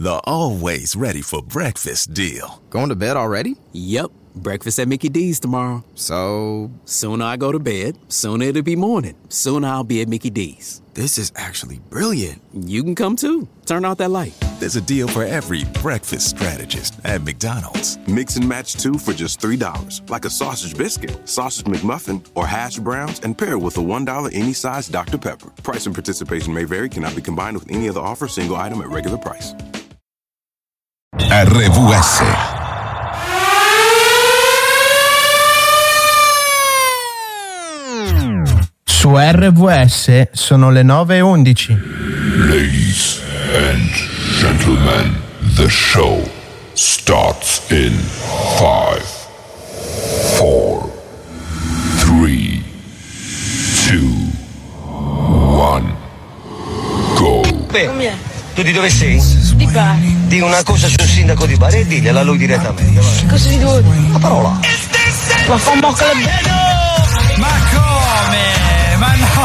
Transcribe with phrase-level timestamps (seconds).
[0.00, 2.62] The always ready for breakfast deal.
[2.70, 3.56] Going to bed already?
[3.72, 4.12] Yep.
[4.36, 5.82] Breakfast at Mickey D's tomorrow.
[5.96, 6.70] So.
[6.84, 9.16] Sooner I go to bed, sooner it'll be morning.
[9.28, 10.82] Sooner I'll be at Mickey D's.
[10.94, 12.40] This is actually brilliant.
[12.52, 13.48] You can come too.
[13.66, 14.34] Turn out that light.
[14.60, 17.98] There's a deal for every breakfast strategist at McDonald's.
[18.06, 20.08] Mix and match two for just $3.
[20.08, 24.52] Like a sausage biscuit, sausage McMuffin, or hash browns, and pair with a $1 any
[24.52, 25.18] size Dr.
[25.18, 25.50] Pepper.
[25.64, 28.90] Price and participation may vary, cannot be combined with any other offer, single item at
[28.90, 29.54] regular price.
[31.16, 32.22] RVS.
[38.84, 41.78] Su RVS sono le 9.11.
[42.48, 43.22] Ladies
[43.54, 43.90] and
[44.38, 45.16] gentlemen,
[45.56, 46.22] the show
[46.74, 47.92] starts in
[48.58, 49.02] 5,
[50.36, 50.92] 4,
[52.00, 52.64] 3,
[53.88, 53.98] 2,
[54.84, 55.96] 1,
[57.16, 57.42] go.
[57.72, 57.88] Beh,
[58.58, 59.22] tu di dove sei?
[59.54, 60.16] Di Bari.
[60.26, 63.00] Di una cosa sul sindaco di Bari e digliela a lui direttamente.
[63.28, 64.08] Cosa ti devo dire?
[64.10, 64.58] La parola.
[65.46, 66.12] Ma fa un mocco la
[67.36, 68.96] Ma come?
[68.96, 69.36] Ma no!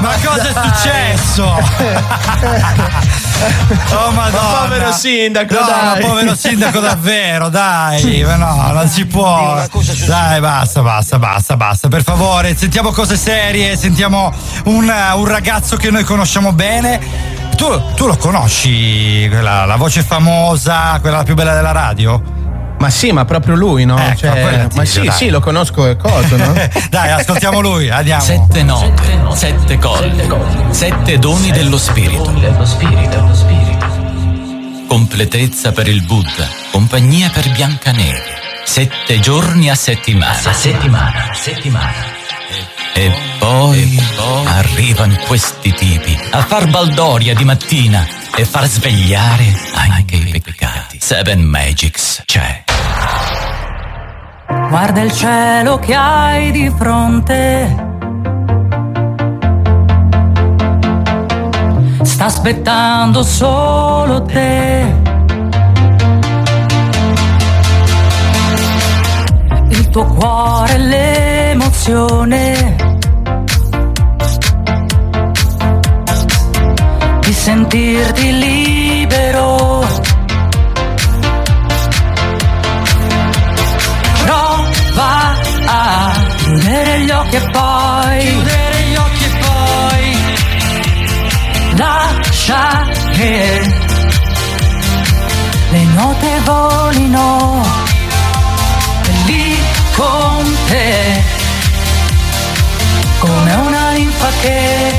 [0.00, 1.60] Ma cosa è successo?
[3.42, 4.60] Oh madonna!
[4.60, 5.84] povero sindaco, no, dai.
[5.84, 8.22] ma povero sindaco davvero, dai!
[8.22, 9.60] Ma no, non si può!
[10.06, 14.32] Dai, basta, basta, basta, basta, per favore, sentiamo cose serie, sentiamo
[14.66, 17.31] un, un ragazzo che noi conosciamo bene.
[17.62, 22.20] Tu, tu lo conosci, quella, la voce famosa, quella più bella della radio?
[22.80, 23.96] Ma sì, ma proprio lui, no?
[23.96, 25.12] Ecco, Cioè, ma sì, dai.
[25.16, 26.52] sì, lo conosco e cosa, no?
[26.90, 28.20] Dai, ascoltiamo lui, andiamo.
[28.20, 30.28] Sette note, sette colli,
[30.70, 32.34] sette doni dello spirito.
[34.88, 38.40] Completezza per il Buddha, compagnia per Biancaneve.
[38.64, 40.36] Sette giorni a settimana.
[40.42, 42.20] A settimana, a settimana.
[42.94, 43.98] E poi,
[44.44, 50.98] arrivano questi tipi a far baldoria di mattina e far svegliare anche i peccati.
[51.00, 52.64] Seven Magics c'è.
[54.68, 57.90] Guarda il cielo che hai di fronte.
[62.02, 64.94] Sta aspettando solo te.
[69.70, 70.76] Il tuo cuore,
[71.82, 72.76] l'emozione.
[77.20, 79.86] Di sentirti libero.
[84.24, 85.34] Prova
[85.66, 90.16] a chiudere gli occhi e poi Chiudere gli occhi e poi
[91.76, 93.60] lascia che
[95.70, 97.71] le note volino
[104.42, 104.92] che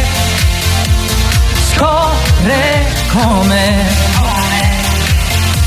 [1.73, 4.02] scorre come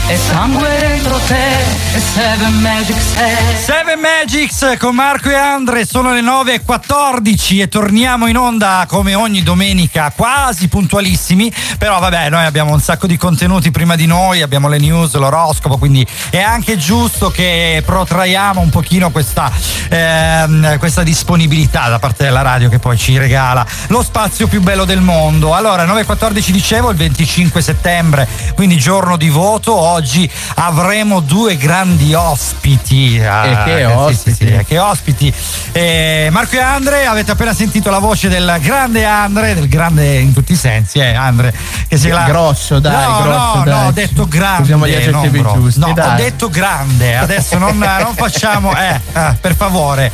[0.08, 1.58] e sangue dentro te
[1.94, 8.28] e Seven Magic sei Seven Magics con Marco e Andre sono le 9.14 e torniamo
[8.28, 13.72] in onda come ogni domenica quasi puntualissimi però vabbè noi abbiamo un sacco di contenuti
[13.72, 19.10] prima di noi abbiamo le news, l'oroscopo quindi è anche giusto che protraiamo un pochino
[19.10, 19.50] questa,
[19.88, 24.84] ehm, questa disponibilità da parte della radio che poi ci regala lo spazio più bello
[24.84, 25.54] del mondo.
[25.54, 33.18] Allora 9.14 dicevo il 25 settembre quindi giorno di voto oggi avremo due grandi ospiti
[33.26, 34.34] Ah, che sì, ospiti.
[34.46, 35.32] sì, sì, che ospiti
[35.72, 40.32] Eh, Marco e Andre avete appena sentito la voce del grande Andre del grande in
[40.34, 41.52] tutti i sensi eh Andre
[41.88, 42.24] che si la...
[42.24, 43.80] Grosso, dai, no, grosso, no, dai.
[43.80, 46.16] no ho detto grande Usiamo gli aggettivi giusti, no ho dai.
[46.16, 50.12] detto grande adesso non, non facciamo eh, eh, per favore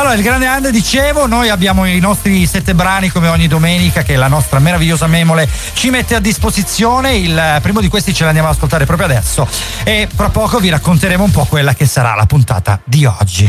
[0.00, 4.16] allora il grande Andre dicevo noi abbiamo i nostri sette brani come ogni domenica che
[4.16, 7.14] la nostra meravigliosa memole ci mette a disposizione.
[7.14, 9.48] Il primo di questi ce l'andiamo ad ascoltare proprio adesso
[9.84, 13.48] e fra poco vi racconteremo un po' quella che sarà la puntata di oggi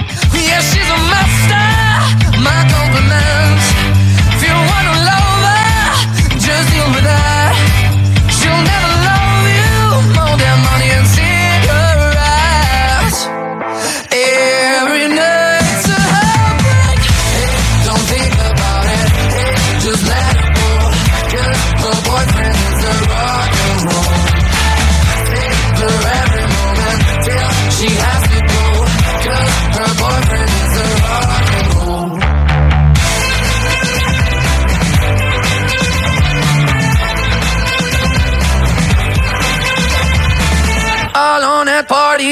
[0.47, 2.41] Yeah, she's a master.
[2.41, 3.40] My compliments.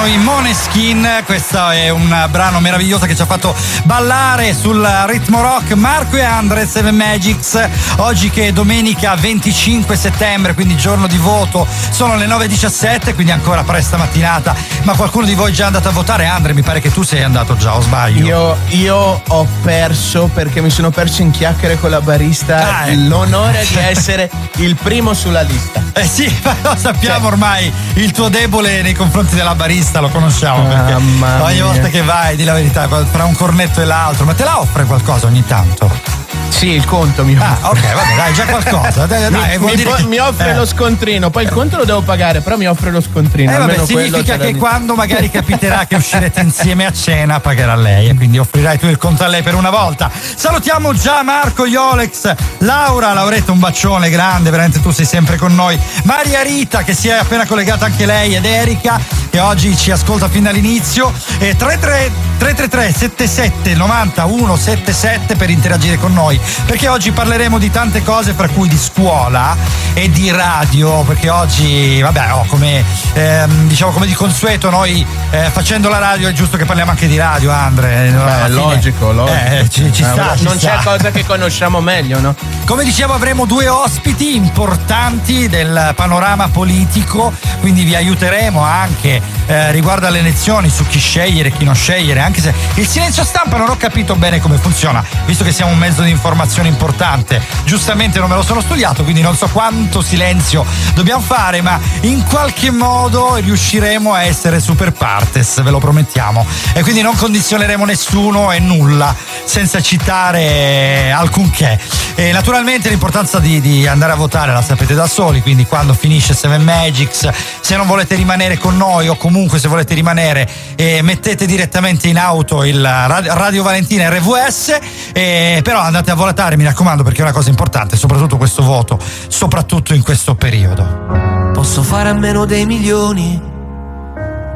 [0.00, 3.54] Erano i Moneskin, questo è un brano meraviglioso che ci ha fatto
[3.84, 10.54] ballare sul ritmo rock Marco e Andre Seven Magics, oggi che è domenica 25 settembre,
[10.54, 15.50] quindi giorno di voto, sono le 9.17, quindi ancora presta mattinata, ma qualcuno di voi
[15.50, 16.26] è già andato a votare?
[16.26, 18.24] Andre, mi pare che tu sei andato già, o sbaglio?
[18.26, 23.00] Io, io ho perso perché mi sono perso in chiacchiere con la barista Ah, ecco.
[23.08, 25.82] l'onore di essere il primo sulla lista.
[25.92, 30.68] Eh sì, ma lo sappiamo ormai, il tuo debole nei confronti della barista lo conosciamo
[30.68, 34.34] perché Mamma ogni volta che vai, di la verità, tra un cornetto e l'altro, ma
[34.34, 36.19] te la offre qualcosa ogni tanto?
[36.48, 39.06] Sì, il conto mi Ah, ok, vabbè, dai, già qualcosa.
[39.06, 40.54] Dai, dai, mi, mi dire po- che- mi offre eh.
[40.54, 43.50] lo scontrino, poi il conto lo devo pagare, però mi offre lo scontrino.
[43.50, 48.14] Eh vabbè, significa che quando magari capiterà che uscirete insieme a cena pagherà lei e
[48.14, 50.10] quindi offrirai tu il conto a lei per una volta.
[50.12, 55.80] Salutiamo già Marco Iolex, Laura, Lauretta, un bacione grande, veramente tu sei sempre con noi.
[56.02, 59.00] Maria Rita che si è appena collegata anche lei ed Erika
[59.30, 66.12] che oggi ci ascolta fin dall'inizio e 33 333 77 90 177 per interagire con
[66.12, 66.19] noi
[66.66, 69.56] perché oggi parleremo di tante cose fra cui di scuola
[69.94, 72.84] e di radio perché oggi vabbè oh, come
[73.14, 77.06] ehm, diciamo come di consueto noi eh, facendo la radio è giusto che parliamo anche
[77.06, 79.38] di radio Andre Beh, fine- logico, logico.
[79.38, 80.76] Eh, ci, ci Eh, sta, ci non sta.
[80.76, 82.34] c'è cosa che conosciamo meglio, no?
[82.66, 90.06] Come dicevo avremo due ospiti importanti del panorama politico, quindi vi aiuteremo anche eh, riguardo
[90.06, 93.76] alle elezioni su chi scegliere chi non scegliere, anche se il silenzio stampa non ho
[93.76, 97.42] capito bene come funziona, visto che siamo un mezzo di informazione importante.
[97.64, 100.64] Giustamente non me lo sono studiato, quindi non so quanto silenzio
[100.94, 106.46] dobbiamo fare, ma in qualche modo riusciremo a essere super partes, ve lo promettiamo.
[106.72, 109.14] E quindi non condizioneremo nessuno e nulla
[109.44, 111.78] senza citare alcunché.
[112.14, 116.34] E naturalmente l'importanza di, di andare a votare la sapete da soli, quindi quando finisce
[116.34, 117.28] Seven Magics,
[117.60, 122.18] se non volete rimanere con noi o comunque se volete rimanere, eh, mettete direttamente in
[122.18, 124.78] auto il Radio Valentina RVS,
[125.12, 128.98] eh, però andate a votare, mi raccomando, perché è una cosa importante, soprattutto questo voto,
[129.28, 131.50] soprattutto in questo periodo.
[131.52, 133.40] Posso fare a meno dei milioni,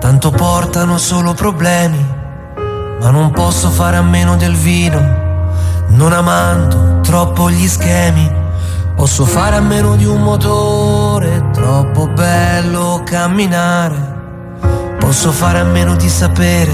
[0.00, 2.02] tanto portano solo problemi,
[3.00, 5.00] ma non posso fare a meno del vino,
[5.88, 8.42] non amando troppo gli schemi.
[8.96, 14.12] Posso fare a meno di un motore, troppo bello camminare.
[14.98, 16.72] Posso fare a meno di sapere,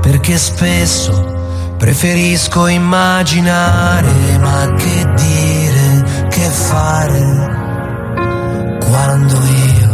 [0.00, 1.35] perché spesso
[1.76, 7.64] preferisco immaginare, ma che dire, che fare
[8.88, 9.90] quando io,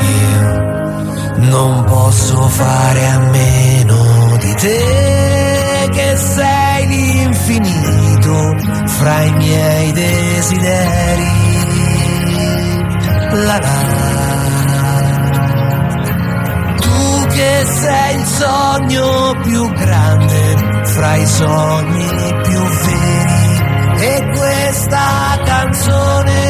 [0.00, 11.42] io non posso fare a meno di te che sei l'infinito fra i miei desideri.
[13.30, 14.02] La la.
[16.76, 20.63] Tu che sei il sogno più grande
[20.94, 22.06] fra i sogni
[22.44, 23.58] più veri
[23.98, 26.42] e questa canzone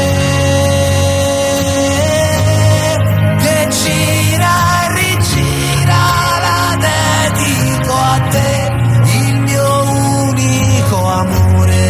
[3.39, 6.03] che gira e rigira
[6.45, 8.73] la dedico a te,
[9.17, 9.83] il mio
[10.29, 11.83] unico amore,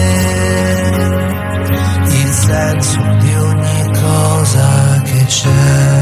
[2.06, 5.93] il senso di ogni cosa che c'è.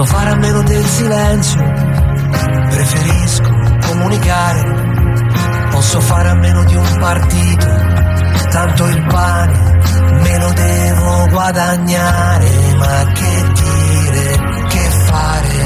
[0.00, 1.62] Posso fare a meno del silenzio,
[2.70, 3.50] preferisco
[3.86, 5.68] comunicare.
[5.72, 7.66] Posso fare a meno di un partito,
[8.48, 9.78] tanto il pane
[10.22, 12.48] me lo devo guadagnare.
[12.78, 14.38] Ma che dire,
[14.68, 15.59] che fare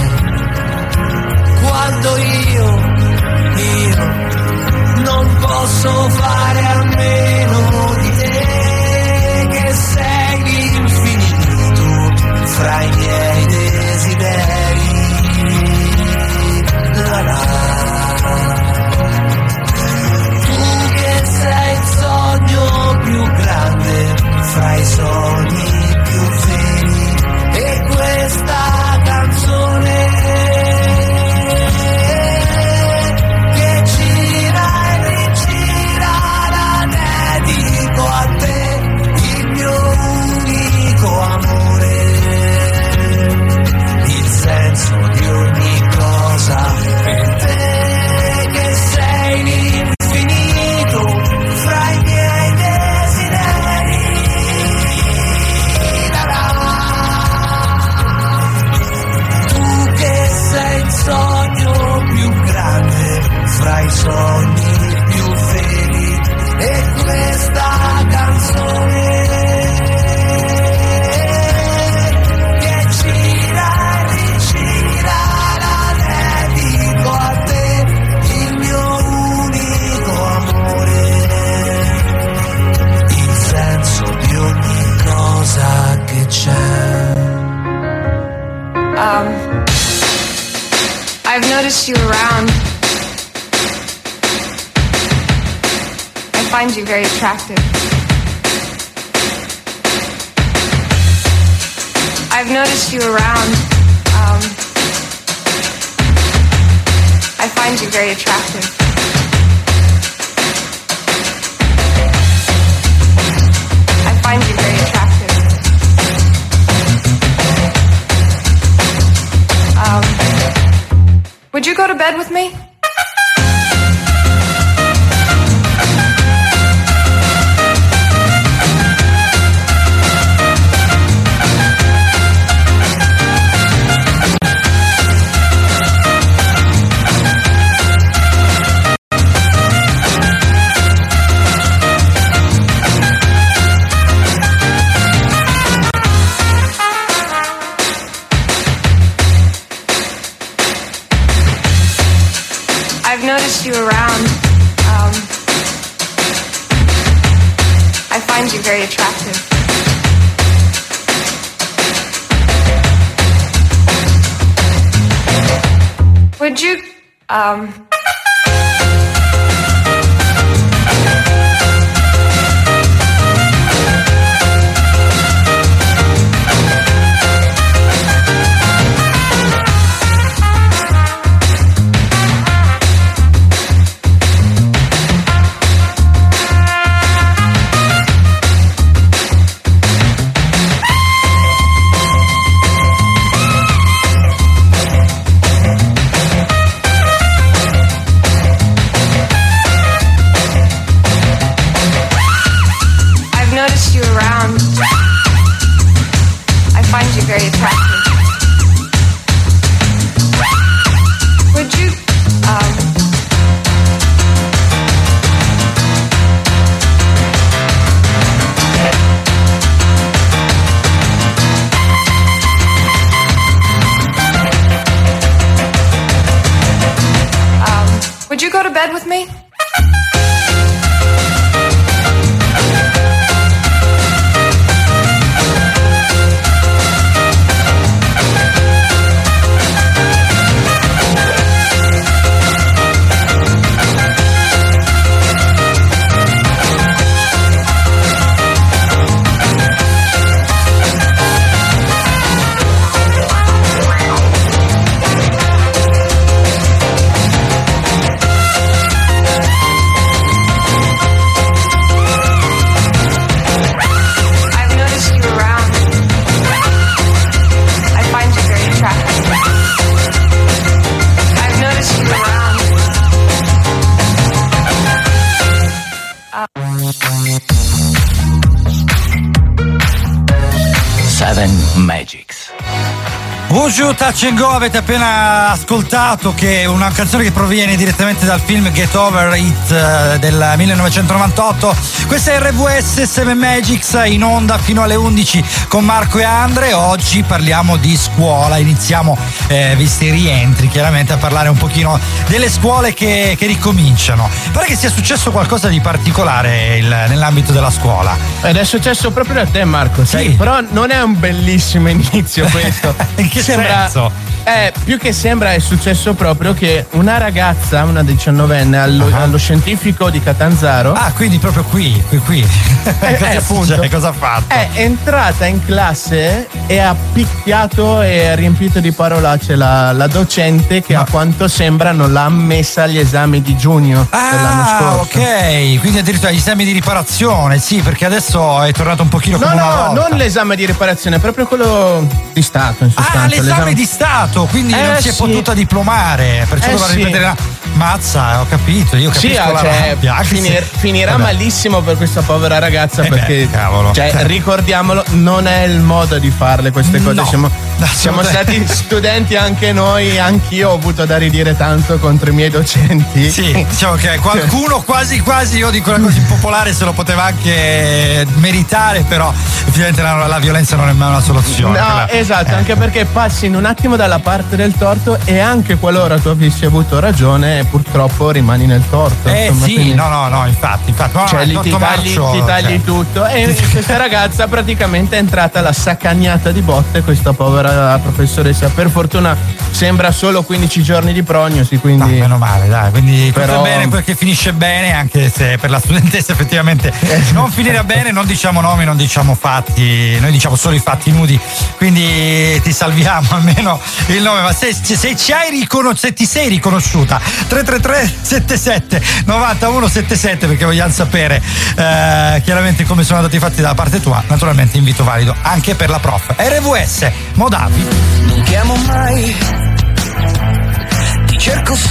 [284.26, 288.94] and Go avete appena ascoltato che è una canzone che proviene direttamente dal film Get
[288.94, 295.44] Over It eh, del 1998 questa è RVS 7 Magics in onda fino alle 11
[295.68, 296.72] con Marco e Andre.
[296.74, 299.16] Oggi parliamo di scuola iniziamo
[299.48, 304.28] eh, visti i rientri chiaramente a parlare un pochino delle scuole che, che ricominciano.
[304.52, 308.16] Pare che sia successo qualcosa di particolare il, nell'ambito della scuola.
[308.42, 310.30] Ed è successo proprio a te Marco sai?
[310.34, 312.94] però non è un bellissimo inizio questo.
[313.16, 314.12] In che sembra, senso?
[314.46, 319.14] Eh, più che sembra è successo proprio che una ragazza, una diciannovenne, allo, uh-huh.
[319.16, 320.92] allo scientifico di Catanzaro.
[320.92, 322.46] Ah, quindi proprio qui, qui, qui.
[323.04, 324.44] Eh, cosa, eh, appunto, cioè, cosa ha fatto?
[324.54, 330.82] È entrata in classe e ha picchiato e ha riempito di parolacce la, la docente
[330.82, 335.18] che a quanto sembra non l'ha ammessa agli esami di giugno dell'anno Ah, scorso.
[335.18, 339.46] ok, quindi addirittura gli esami di riparazione, sì, perché adesso è tornato un pochino No,
[339.48, 340.08] come no, volta.
[340.08, 343.18] non l'esame di riparazione, proprio quello di Stato in sostanza.
[343.20, 345.16] Ah, l'esame l'esame- di Stato, quindi Eh, non si è sì.
[345.18, 346.96] potuta diplomare, perciò Eh, dovrà sì.
[346.96, 347.36] ripetere la
[347.74, 351.22] mazza, ho capito, io capisco Sì, la cioè, rabbia, finir- finirà Vabbè.
[351.22, 353.92] malissimo per questa povera ragazza Eh beh, perché cavolo.
[353.92, 354.26] cioè, Cioè.
[354.26, 357.14] ricordiamolo, non è il modo di farle queste cose.
[357.14, 357.50] No, Siamo,
[357.92, 363.30] siamo stati studenti anche noi, anch'io ho avuto da ridire tanto contro i miei docenti.
[363.30, 368.26] Sì, diciamo che qualcuno quasi quasi, io dico una cosa impopolare, se lo poteva anche
[368.36, 371.78] meritare, però effettivamente la, la violenza non è mai una soluzione.
[371.78, 372.54] No, Quella- esatto, eh.
[372.54, 376.64] anche perché passi in un attimo dalla parte del torto e anche qualora tu avessi
[376.64, 379.28] avuto ragione, purtroppo rimani nel torto.
[379.28, 381.16] Eh insomma, sì, quindi- no, no, no, infatti, infatti.
[381.16, 381.80] No, Cioè, lì ti 8 tagli,
[382.16, 382.82] marzo, ti tagli cioè.
[382.82, 383.26] tutto.
[383.26, 387.63] E questa ragazza praticamente è entrata la saccagnata di botte, questa povera
[388.02, 388.68] professoressa.
[388.68, 389.36] Per fortuna
[389.74, 392.12] sembra solo 15 giorni di prognosi, quindi.
[392.12, 396.92] meno male, dai, quindi Però- bene che finisce bene, anche se per la studentessa effettivamente
[397.32, 401.38] non finirà bene, non diciamo nomi, non diciamo fatti, noi diciamo solo i fatti nudi,
[401.76, 406.48] quindi ti salviamo almeno il nome, ma se, se ci hai riconos- se ti sei
[406.48, 411.42] riconosciuta 333 77 91 77 perché vogliamo sapere
[411.76, 415.90] eh, chiaramente come sono andati i fatti dalla parte tua, naturalmente invito valido anche per
[415.90, 416.34] la prof.
[416.36, 418.23] RVS Modavi.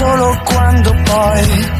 [0.03, 1.71] Solo quando poi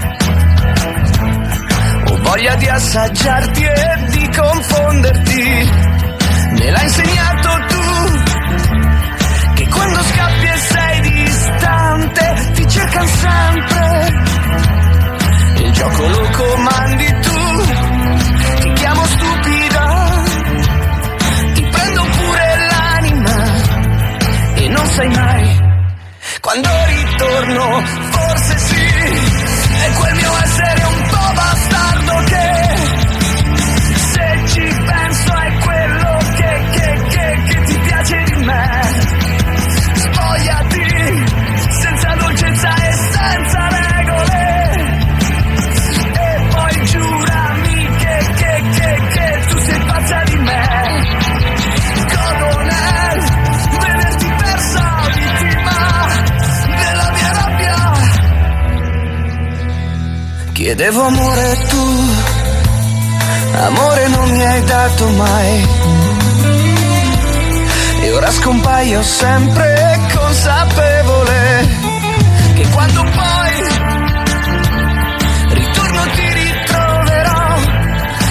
[2.08, 5.72] ho voglia di assaggiarti e di confonderti.
[6.58, 8.24] Me l'ha insegnato tu,
[9.56, 14.14] che quando scappi e sei distante ti cercano sempre.
[15.66, 17.42] Il gioco lo comandi tu,
[18.62, 19.84] ti chiamo stupida,
[21.56, 23.36] ti prendo pure l'anima
[24.56, 25.72] e non sai mai
[26.44, 28.03] quando ritorno
[29.92, 31.03] quel mio essere un
[60.76, 61.86] chiedevo amore tu
[63.68, 65.68] amore non mi hai dato mai.
[68.02, 71.68] E ora scompaio sempre consapevole
[72.56, 73.54] che quando poi
[75.50, 77.58] ritorno ti ritroverò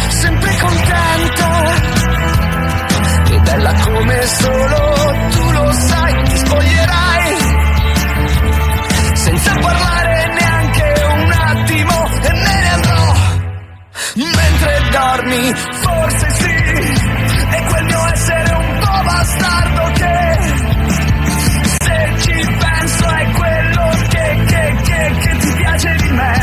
[0.09, 1.51] sempre contenta.
[3.31, 7.12] E bella come solo tu lo sai, ti spoglierai
[14.93, 16.55] dormi, forse sì,
[17.57, 20.39] e quel mio essere un po' bastardo che
[21.81, 26.35] se ci penso è quello che, che, che, che ti piace di me.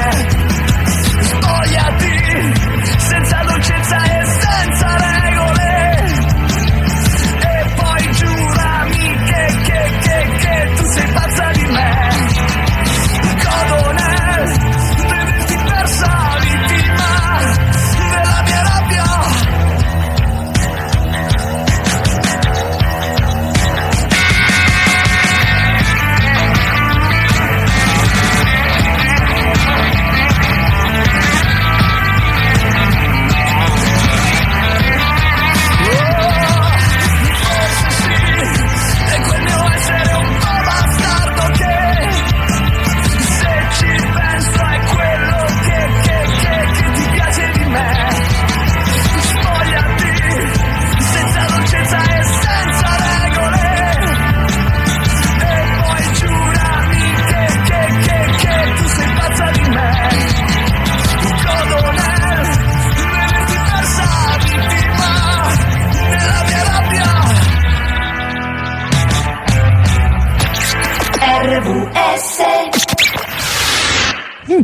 [1.22, 2.09] Spogliati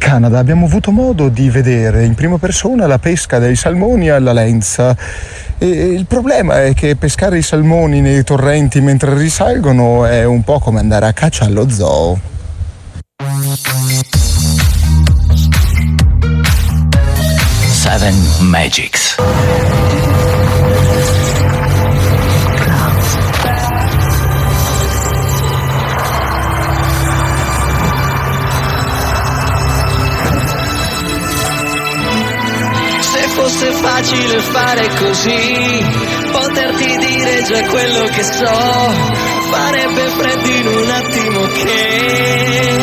[0.05, 4.95] Canada abbiamo avuto modo di vedere in prima persona la pesca dei salmoni alla lenza.
[5.57, 10.59] E il problema è che pescare i salmoni nei torrenti mentre risalgono è un po'
[10.59, 12.19] come andare a caccia allo zoo.
[17.71, 19.15] Seven Magics.
[33.85, 35.85] Facile fare così,
[36.31, 38.93] poterti dire già quello che so,
[39.51, 42.75] farebbe freddo in un attimo che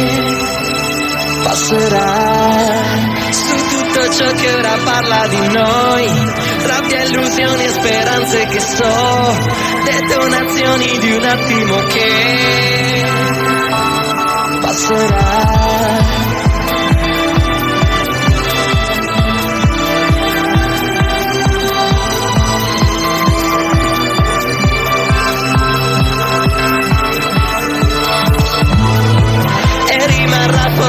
[1.43, 2.91] passerà.
[3.33, 6.07] Su tutto ciò che ora parla di noi,
[6.67, 9.37] rabbia, illusioni e speranze che so,
[9.85, 13.05] detonazioni di un attimo che
[14.61, 15.82] passerà.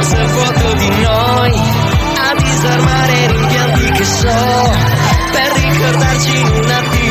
[0.04, 1.54] Forse vuoto di noi
[2.18, 4.72] a disarmare i rimpianti che so
[5.32, 7.03] per ricordarci un attimo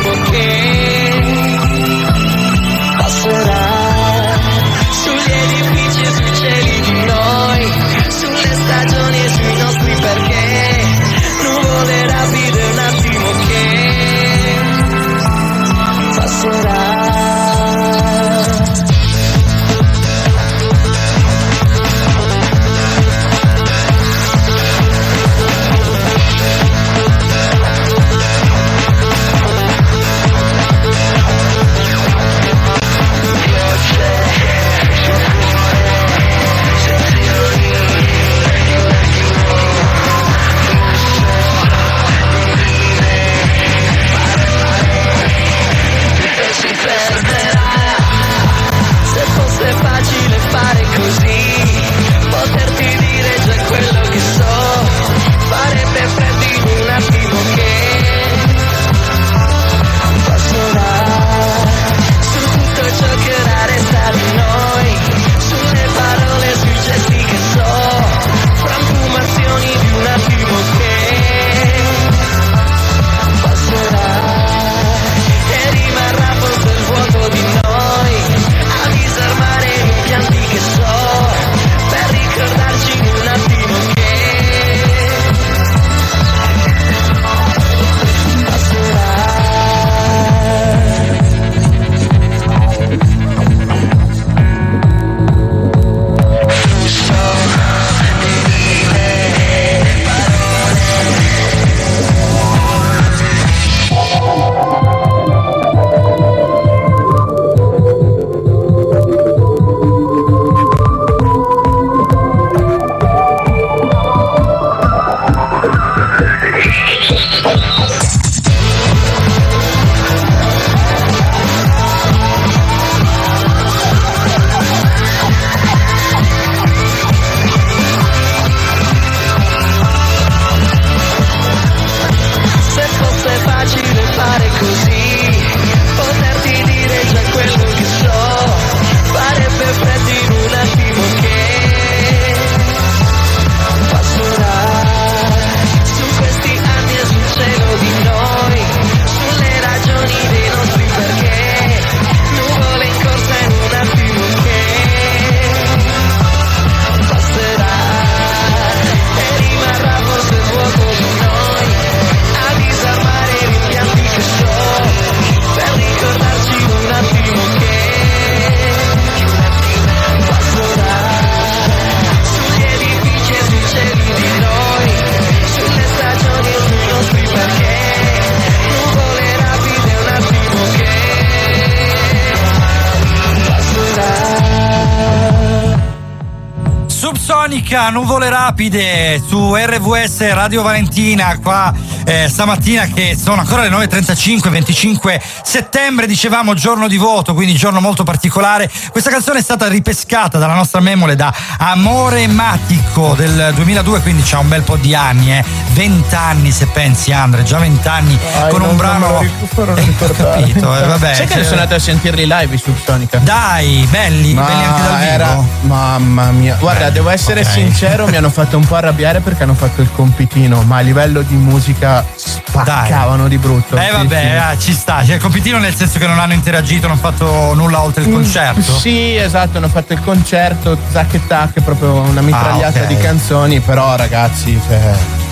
[187.73, 191.73] Subsonica, nuvole rapide su RVS Radio Valentina qua
[192.05, 197.81] eh, stamattina che sono ancora le 9.35, 25 settembre, dicevamo giorno di voto, quindi giorno
[197.81, 198.71] molto particolare.
[198.91, 204.39] Questa canzone è stata ripescata dalla nostra memole da Amore Matico del 2002, quindi c'ha
[204.39, 205.45] un bel po' di anni, eh.
[205.73, 209.21] 20 anni se pensi Andre, già 20 anni Dai, con un brano...
[209.21, 211.15] non Eh, capito, eh, vabbè.
[211.15, 213.19] Sai che cioè- sono andato a sentirli live i Subsonica?
[213.19, 215.11] Dai, belli, belli anche dal vivo.
[215.11, 216.57] era, mamma mia.
[216.59, 217.51] Guarda, devo essere ok.
[217.51, 221.23] sincero mi hanno fatto un po' arrabbiare perché hanno fatto il compitino, ma a livello
[221.23, 223.77] di musica spaccavano di brutto.
[223.77, 224.53] Eh Sì, vabbè, sì.
[224.55, 225.05] eh, ci sta.
[225.05, 228.09] Cioè, il compitino nel senso che non hanno interagito, non hanno fatto nulla oltre il
[228.09, 228.63] Mm, concerto.
[228.79, 232.87] Sì, esatto, hanno fatto il concerto, tac e tac, proprio una mitragliata Ah, ok.
[232.89, 234.81] di canzoni, però ragazzi, cioè,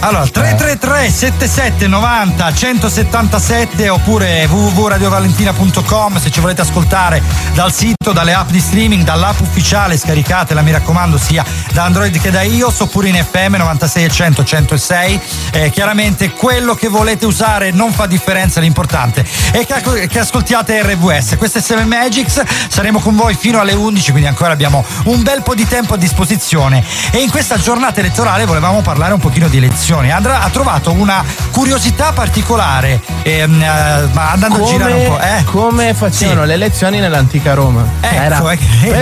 [0.03, 8.49] Allora, 333 77 90 177 oppure www.radiovalentina.com se ci volete ascoltare dal sito, dalle app
[8.49, 13.23] di streaming, dall'app ufficiale, scaricatela, mi raccomando, sia da Android che da iOS oppure in
[13.23, 15.21] FM 96 e 100 106.
[15.53, 21.37] Eh, chiaramente quello che volete usare non fa differenza, l'importante è che, che ascoltiate RVS.
[21.37, 25.43] Questo è 7 Magics, saremo con voi fino alle 11, quindi ancora abbiamo un bel
[25.43, 29.59] po' di tempo a disposizione e in questa giornata elettorale volevamo parlare un pochino di
[29.59, 29.89] elezioni.
[29.99, 35.19] Andra ha trovato una curiosità particolare, ehm, eh, ma andando a girare un po'.
[35.21, 35.45] Eh?
[35.45, 36.47] come facevano Sì.
[36.47, 37.85] le elezioni nell'antica Roma.
[38.01, 38.41] Ecco, Era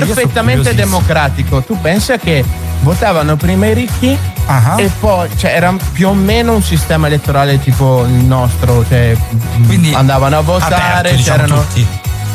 [0.07, 1.62] perfettamente democratico.
[1.62, 2.42] Tu pensa che
[2.81, 4.74] votavano prima i ricchi Ah.
[4.79, 9.14] e poi cioè, era più o meno un sistema elettorale tipo il nostro, cioè
[9.66, 11.87] Quindi andavano a votare, aperto, diciamo, c'erano tutti.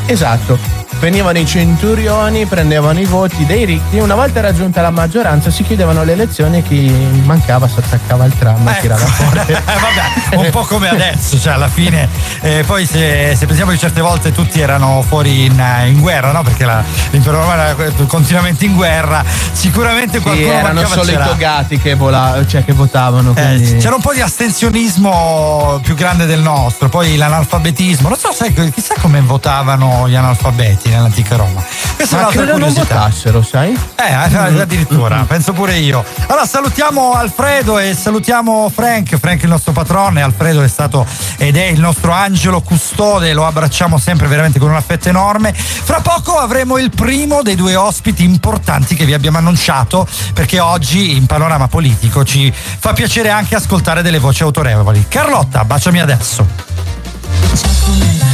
[0.05, 0.81] Esatto.
[0.99, 3.97] Venivano i centurioni, prendevano i voti dei ricchi.
[3.99, 6.87] Una volta raggiunta la maggioranza, si chiudevano le elezioni e chi
[7.25, 8.81] mancava si attaccava al tram e Ecco.
[8.81, 9.39] tirava fuori.
[9.53, 12.07] Eh, vabbè, un po' come adesso, cioè alla fine,
[12.41, 16.31] eh, poi se, se pensiamo che certe volte tutti erano fuori in, eh, in guerra,
[16.31, 16.41] no?
[16.43, 17.75] Perché la, l'impero romano era
[18.07, 21.25] continuamente in guerra, sicuramente Sì, qualcuno erano mancava solo c'era.
[21.25, 23.31] i togati che, vola- cioè, che votavano.
[23.35, 28.07] Eh, quindi- c'era un po' di astensionismo più grande del nostro, poi l'analfabetismo.
[28.09, 31.63] Non so, sai, chissà come votavano gli analfabeti nell'antica Roma.
[31.95, 32.99] Questa è Ma un'altra credo non curiosità.
[32.99, 33.79] votassero, sai?
[33.95, 36.03] Eh, addirittura, penso pure io.
[36.27, 41.05] Allora salutiamo Alfredo e salutiamo Frank, Frank è il nostro patrone, Alfredo è stato
[41.37, 45.53] ed è il nostro angelo custode, lo abbracciamo sempre veramente con un affetto enorme.
[45.53, 51.15] Fra poco avremo il primo dei due ospiti importanti che vi abbiamo annunciato, perché oggi
[51.15, 55.05] in panorama politico ci fa piacere anche ascoltare delle voci autorevoli.
[55.07, 58.32] Carlotta, baciami adesso.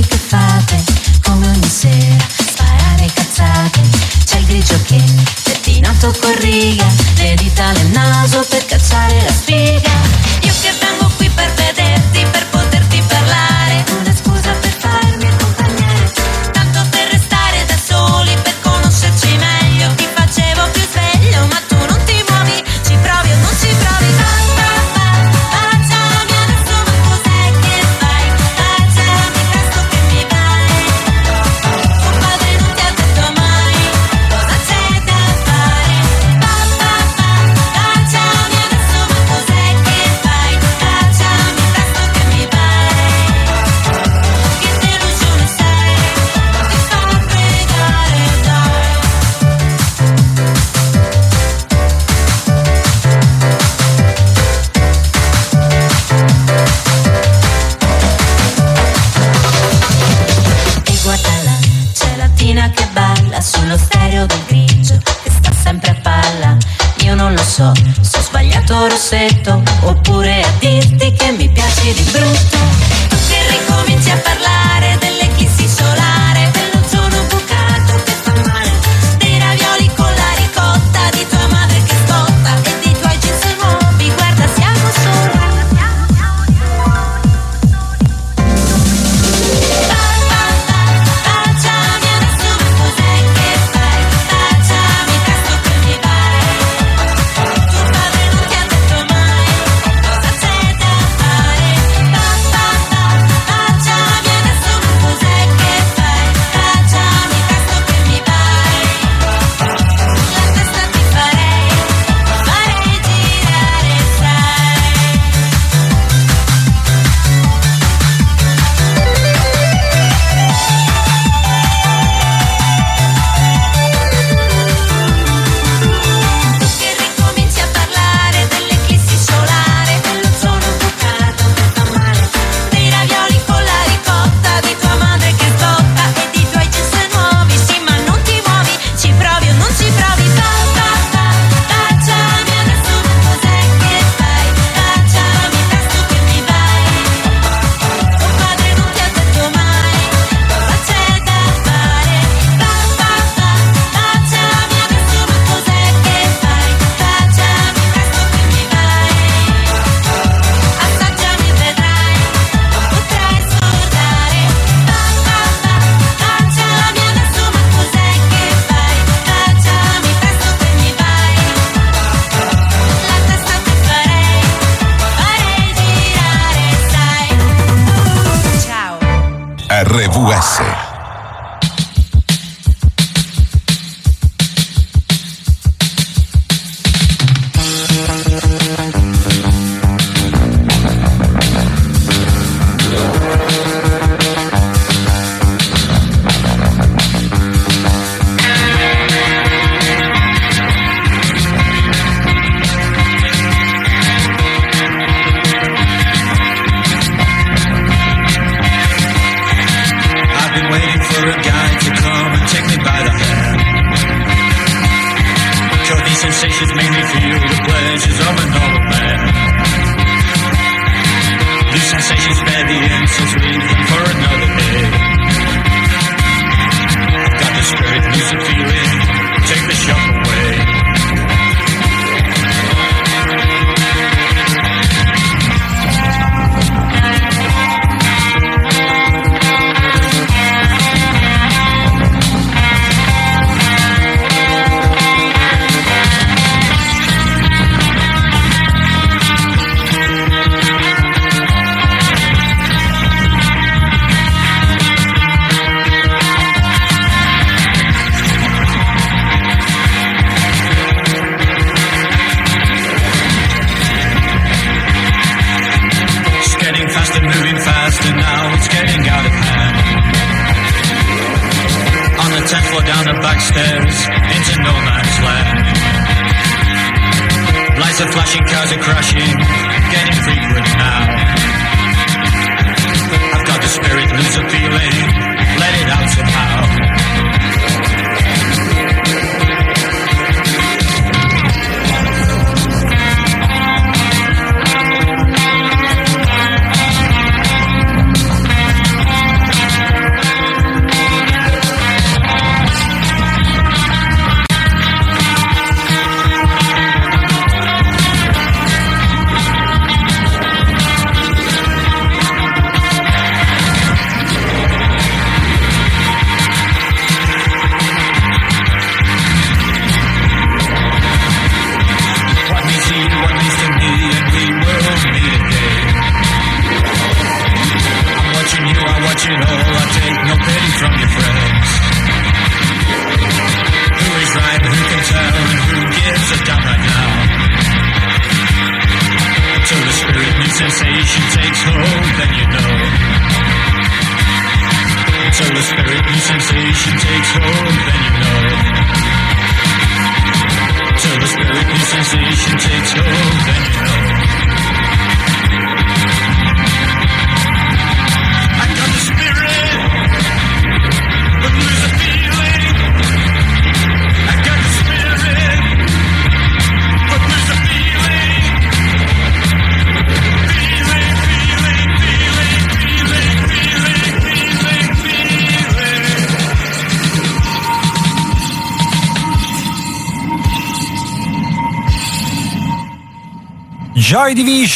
[0.00, 0.82] Che fate?
[1.22, 3.80] Come ogni sera sparare cazzate.
[4.24, 5.02] C'è il grigio che
[5.42, 6.86] pettinato con riga.
[7.16, 9.90] Le dita nel naso per cacciare la sfiga.
[10.42, 12.59] Io che vengo qui per vederti, per poterti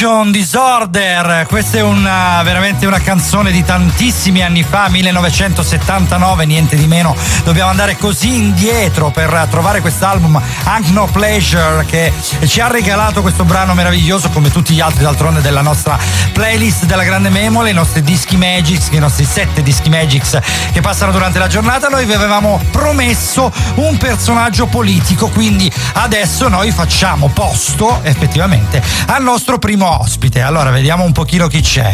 [0.05, 6.87] Division, Disorder, questa è una, veramente una canzone di tantissimi anni fa, 1979, niente di
[6.87, 7.17] meno.
[7.43, 12.13] Dobbiamo andare così indietro per trovare quest'album Hank No Pleasure che
[12.45, 15.99] ci ha regalato questo brano meraviglioso come tutti gli altri d'altronde della nostra
[16.35, 20.39] playlist della Grande Memole, i nostri dischi Magics, i nostri sette dischi Magics
[20.71, 21.89] che passano durante la giornata.
[21.89, 29.59] Noi vi avevamo promesso un personaggio politico, quindi adesso noi facciamo posto effettivamente al nostro
[29.59, 30.41] primo ospite.
[30.41, 31.93] Allora vediamo un pochino chi c'è.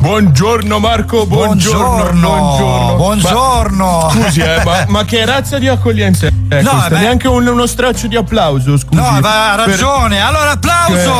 [0.00, 2.14] Buongiorno Marco, buongiorno.
[2.22, 4.00] Buongiorno, buongiorno.
[4.00, 6.98] Ma- scusi, eh, ma, ma che razza di accoglienza è No, questa?
[6.98, 8.94] Neanche un- uno straccio di applauso, scusi.
[8.98, 10.18] No, ma ha Per- ragione.
[10.20, 11.12] Allora applauso!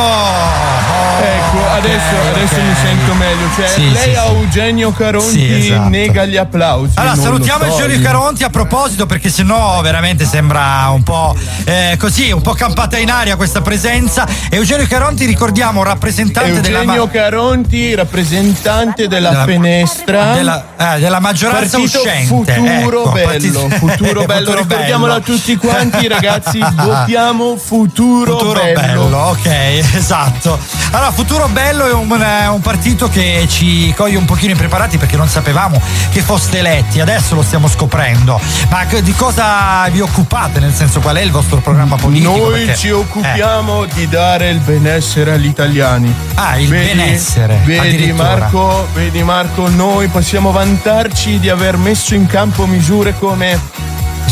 [1.21, 2.61] Ecco, adesso, Ok, adesso ok.
[2.61, 3.49] mi sento meglio.
[3.55, 4.27] Cioè, Sì, lei sì, a sì.
[4.33, 5.29] Eugenio Caronti
[5.61, 5.89] Sì, esatto.
[5.89, 6.91] nega gli applausi.
[6.95, 8.01] Allora, salutiamo so, Eugenio io.
[8.01, 11.35] Caronti a proposito, perché sennò veramente sembra un po'
[11.65, 14.27] eh, così, un po' campata in aria questa presenza.
[14.49, 21.19] Eugenio Caronti, ricordiamo, rappresentante della, Eugenio ma- Caronti, rappresentante della, Della- finestra della, eh, della
[21.19, 22.25] maggioranza Partito uscente.
[22.53, 25.23] Futuro ecco, bello, partito- futuro bello, Futuro ricordiamolo bello.
[25.23, 29.01] a tutti quanti ragazzi, votiamo futuro, Futuro bello.
[29.17, 29.45] ok,
[29.95, 30.59] esatto.
[30.93, 35.15] Allora, Futuro Bello è un, eh, un partito che ci coglie un pochino impreparati perché
[35.15, 35.81] non sapevamo
[36.11, 38.39] che foste eletti, adesso lo stiamo scoprendo.
[38.69, 40.59] Ma di cosa vi occupate?
[40.59, 42.35] Nel senso, qual è il vostro programma politico?
[42.35, 46.13] Noi Perché- ci occupiamo di dare il benessere agli italiani.
[46.33, 52.27] Ah, il Vedi- benessere, Vedi Marco, vedi Marco, noi possiamo vantarci di aver messo in
[52.27, 53.57] campo misure come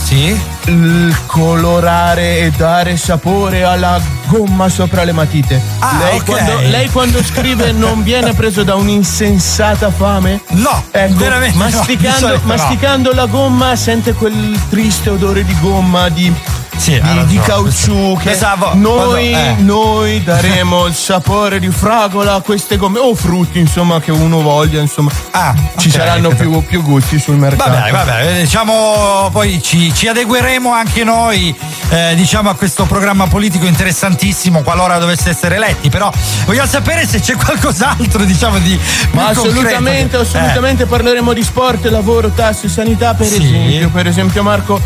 [0.04, 0.58] Sì?
[0.70, 5.62] il colorare e dare sapore alla gomma sopra le matite.
[5.80, 6.26] Ah, lei, ok.
[6.26, 10.42] quando, lei quando scrive non viene preso da un'insensata fame?
[10.50, 12.42] No, ecco, veramente masticando, no.
[12.44, 16.32] masticando la gomma sente quel triste odore di gomma, di,
[16.80, 17.26] Sì, di, ragione.
[17.26, 18.18] di caucciù.
[18.20, 19.64] Che Pensavo- noi, quando- eh.
[19.64, 24.80] noi daremo il sapore di fragola a queste gomme o frutti, insomma, che uno voglia,
[24.80, 25.12] insomma.
[25.78, 25.94] Ci ok.
[25.94, 27.70] saranno più, più gusti sul mercato.
[27.70, 31.54] Vabbè, vabbè, diciamo poi ci, ci adegueremo anche noi
[31.90, 36.12] eh, diciamo a questo programma politico interessantissimo qualora dovesse essere eletti, però
[36.46, 38.78] voglio sapere se c'è qualcos'altro diciamo di
[39.12, 40.38] Ma assolutamente, concreto.
[40.38, 43.36] assolutamente parleremo di sport, lavoro, tasse, sanità per Sì.
[43.44, 43.90] esempio.
[43.90, 44.82] Per esempio Marco,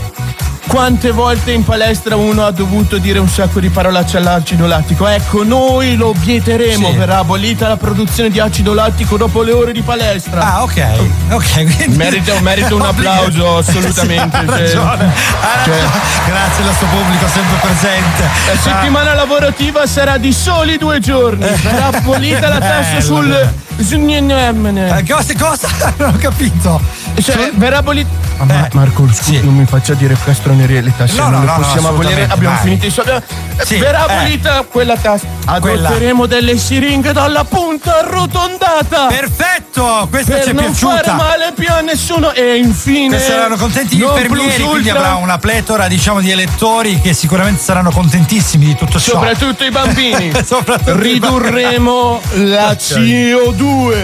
[0.68, 5.08] quante volte in palestra uno ha dovuto dire un sacco di parolacce all'acido lattico?
[5.08, 6.96] Ecco, noi lo vieteremo, Sì.
[6.98, 10.54] verrà abolita la produzione di acido lattico dopo le ore di palestra.
[10.56, 10.86] Ah, ok,
[11.32, 11.54] ok.
[11.76, 11.96] Quindi...
[11.98, 14.38] Merita, merita un applauso, assolutamente.
[14.38, 14.60] Sì, ha cioè.
[14.60, 16.02] ragione, ha Cioè- ragione.
[16.26, 18.24] Grazie al nostro pubblico sempre presente.
[18.48, 21.46] La settimana lavorativa sarà di soli due giorni.
[21.62, 23.52] Verrà abolita la tassa sul.
[23.82, 25.68] Sul Eh, cosa, cosa?
[25.98, 26.80] Non ho capito.
[27.22, 28.10] Cioè, verrà abolita.
[28.42, 31.16] Eh, Ma Marco, scusi, non mi faccia dire castronerie le tasse.
[31.16, 32.28] No, non no, le no, no, possiamo abolire.
[32.30, 32.64] Abbiamo vai.
[32.64, 33.12] finito i soldi.
[33.12, 33.22] Eh,
[33.66, 34.14] Sì, verrà eh.
[34.14, 35.28] abolita quella tassa.
[35.60, 35.90] Quella.
[35.90, 39.08] Adotteremo delle siringhe dalla punta arrotondata.
[39.08, 41.04] Perfetto, questa per ci è non piaciuta.
[41.04, 42.32] fare male più a nessuno.
[42.32, 43.18] E infine.
[43.18, 47.62] Che saranno contenti gli non infermieri, quindi avrà una pletora diciamo di elettori che sicuramente
[47.62, 49.14] saranno contentissimi di tutto ciò.
[49.14, 50.32] Soprattutto i bambini.
[50.44, 53.63] Soprattutto i Ridurremo la CO2.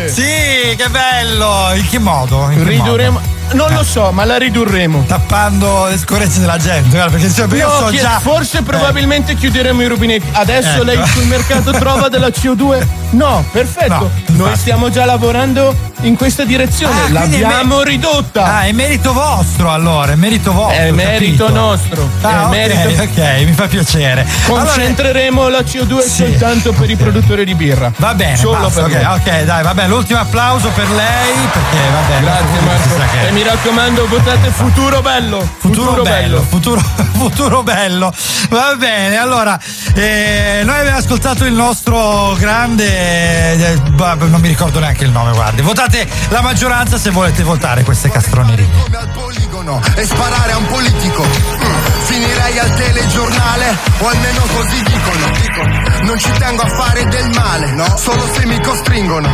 [0.10, 1.74] Sì, che bello!
[1.76, 2.49] In che modo?
[2.49, 3.20] In che Ridurremo.
[3.20, 3.39] modo?
[3.52, 5.06] Non lo so, ma la ridurremo.
[5.08, 8.20] Tappando le scorrezze della gente, guarda, perché cioè, io so chi- già.
[8.20, 10.28] forse probabilmente chiuderemo i rubinetti.
[10.34, 10.84] Adesso Ecco.
[10.84, 12.86] lei sul mercato trova della CO2?
[13.12, 14.12] No, perfetto.
[14.28, 16.93] No, Noi stiamo già lavorando in questa direzione.
[17.02, 18.43] Ah, è L'abbiamo me- ridotta.
[18.58, 20.78] Ah, è merito vostro allora, è merito vostro.
[20.80, 21.60] È merito capito.
[21.60, 22.08] nostro.
[22.22, 23.02] Ah, è ok, merito.
[23.02, 24.28] ok, mi fa piacere.
[24.45, 26.10] Allora, Concentreremo la CO2 Sì.
[26.18, 27.91] soltanto per i produttori di birra.
[27.97, 29.16] va bene, Solo basta, per ok, loro.
[29.16, 32.22] ok, dai, vabbè, l'ultimo applauso per lei perché vabbè.
[32.22, 32.64] Grazie si
[32.95, 33.28] Marco.
[33.28, 35.50] E mi raccomando, votate futuro bello.
[35.60, 36.82] Futuro, bello, Futuro,
[37.16, 38.14] futuro bello.
[38.50, 39.58] Va bene, allora,
[39.94, 42.86] eh, noi abbiamo ascoltato il nostro grande.
[42.86, 45.62] eh, non mi ricordo neanche il nome, guardi.
[45.62, 48.68] Votate la maggioranza se volete votare queste castronerie.
[48.84, 51.24] come al poligono e sparare a un politico.
[51.24, 55.32] Mm, Finirei al telegiornale, o almeno così dicono.
[55.42, 57.96] Dico, Non ci tengo a fare del male, no?
[57.96, 59.30] Solo se mi costringono.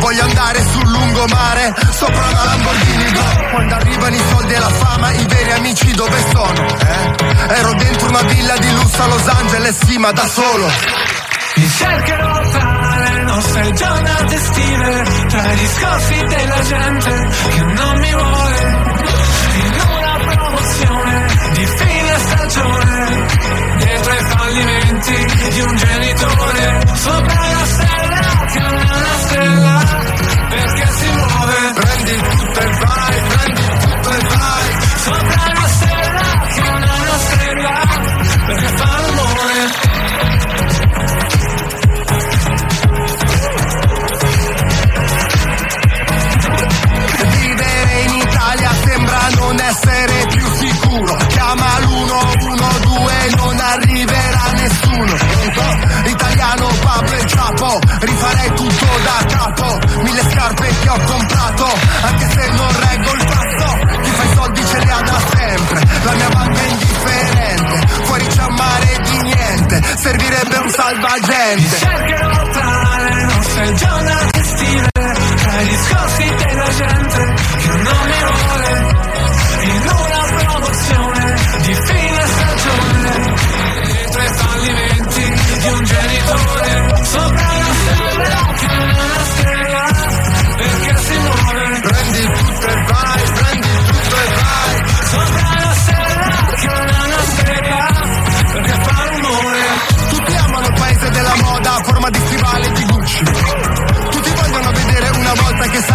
[0.00, 0.73] Voglio andare sul
[1.14, 3.48] lungomare, sopra una Lamborghini Go.
[3.50, 6.66] Quando arrivano i soldi e la fama, i veri amici dove sono?
[6.78, 7.54] Eh?
[7.54, 10.68] Ero dentro una villa di lusso a Los Angeles, sì, ma da solo.
[11.56, 18.12] Mi cercherò tra le nostre giornate estive, tra i discorsi della gente che non mi
[18.12, 18.82] vuole,
[19.54, 23.26] in una promozione di fine stagione,
[23.78, 29.73] dietro ai fallimenti di un genitore, sopra la stella che una stella,
[31.44, 34.66] muove, prendi tutto e vai, prendi tutto e vai,
[34.96, 37.74] sopra la stella che non è una stella,
[38.46, 39.62] perché fa rumore.
[47.30, 51.16] Vivere in Italia sembra non essere più sicuro.
[51.28, 55.14] Chiama l'112, non arriverà nessuno.
[56.06, 58.73] Italiano, Pablo e Chapo, rifarei tutto
[60.02, 61.66] Mille scarpe che ho comprato,
[62.02, 64.02] anche se non reggo il passo.
[64.02, 65.80] Chi fa i soldi ce li ha da sempre.
[66.04, 67.86] La mia banca è indifferente.
[68.04, 69.82] Fuori c'è un mare di niente.
[69.96, 71.76] Servirebbe un salvagente.
[71.76, 77.63] Cercherò tra le nostre giornate estive, tra i discorsi della gente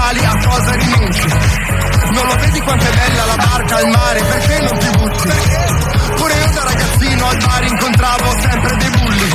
[0.10, 1.28] sali a cosa rinunci.
[2.12, 5.30] Non lo vedi quanto è bella la barca al mare, perché non ti butti?
[6.16, 9.30] Pure io da ragazzino al bar incontravo sempre dei bulli.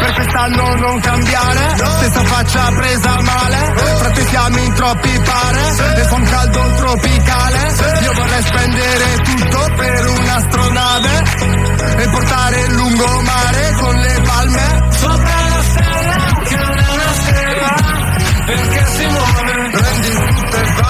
[0.00, 3.72] Per quest'anno non cambiare, stessa faccia presa male.
[3.98, 7.74] Frate siamo in troppi pare, e fa un caldo tropicale.
[8.02, 11.22] Io vorrei spendere tutto per un'astronave
[11.98, 14.88] e portare il lungomare con le palme.
[14.90, 17.74] Sopra la stella che non è una stella,
[18.46, 19.53] perché si muove.
[19.74, 20.83] Rending tutte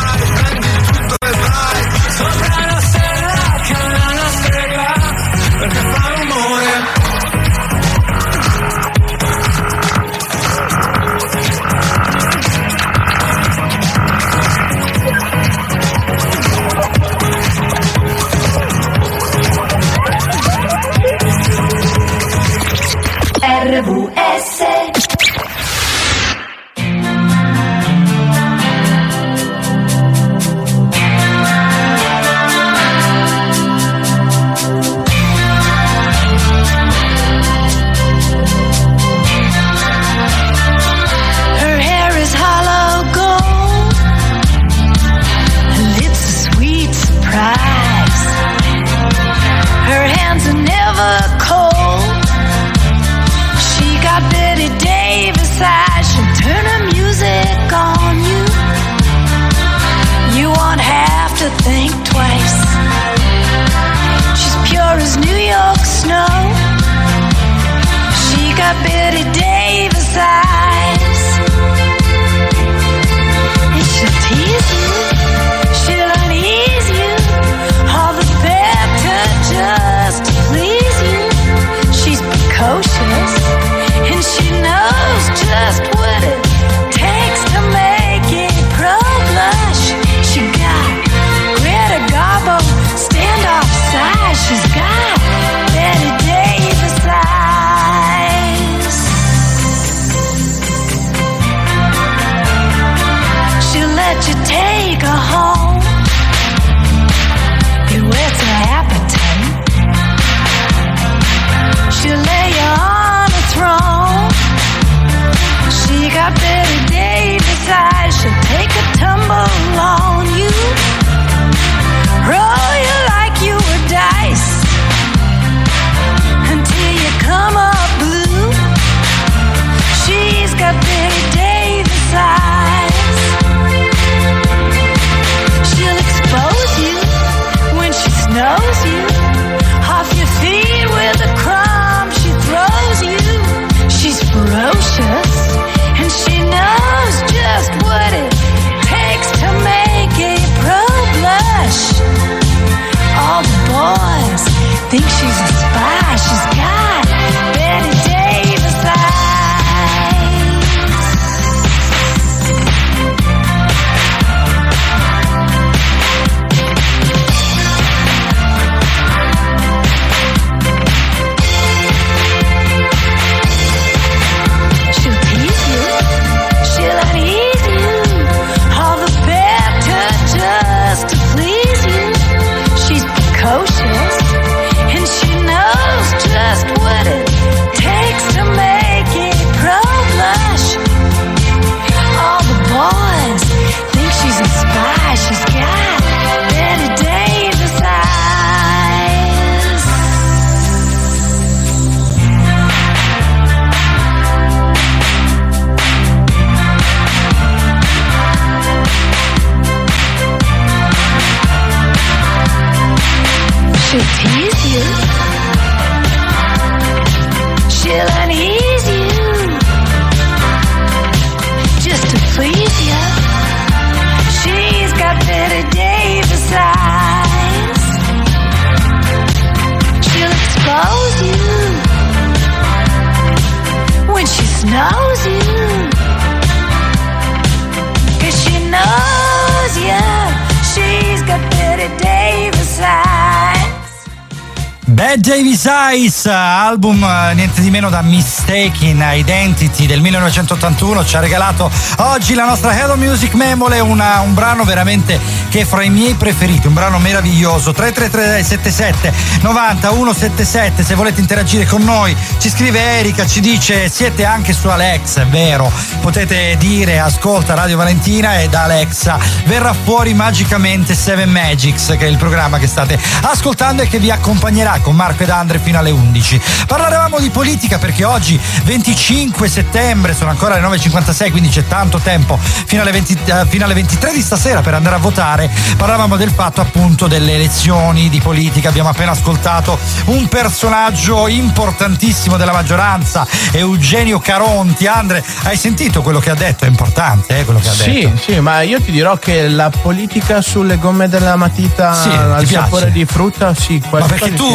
[246.75, 248.03] album eh, niente di meno da
[248.47, 254.35] Mistaken Identity del 1981, ci ha regalato oggi la nostra Hello Music Memole, una- un
[254.35, 255.19] brano veramente
[255.49, 257.73] che è fra i miei preferiti, un brano meraviglioso.
[257.73, 264.53] 33377 90 177, se volete interagire con noi, ci scrive Erika, ci dice siete anche
[264.53, 265.73] su Alexa, è vero,
[266.03, 272.09] potete dire ascolta Radio Valentina e da Alexa verrà fuori magicamente Seven Magics, che è
[272.09, 275.91] il programma che state ascoltando e che vi accompagnerà con Marco ed Andre fino alle
[275.91, 276.39] 11.
[276.67, 278.34] Parlavamo di politica perché oggi
[278.65, 283.65] 25 settembre, sono ancora le 9.56, quindi c'è tanto tempo fino alle, 20 eh, fino
[283.65, 285.51] alle 23 di stasera per andare a votare.
[285.77, 292.53] Parlavamo del fatto appunto delle elezioni di politica, abbiamo appena ascoltato un personaggio importantissimo della
[292.53, 294.87] maggioranza, Eugenio Caronti.
[294.87, 296.65] Andre, hai sentito quello che ha detto?
[296.65, 298.17] È importante eh, quello che ha Sì, detto.
[298.33, 302.91] sì, ma io ti dirò che la politica sulle gomme della matita Sì, al sapore
[302.93, 304.47] di frutta, sì, Ma perché tu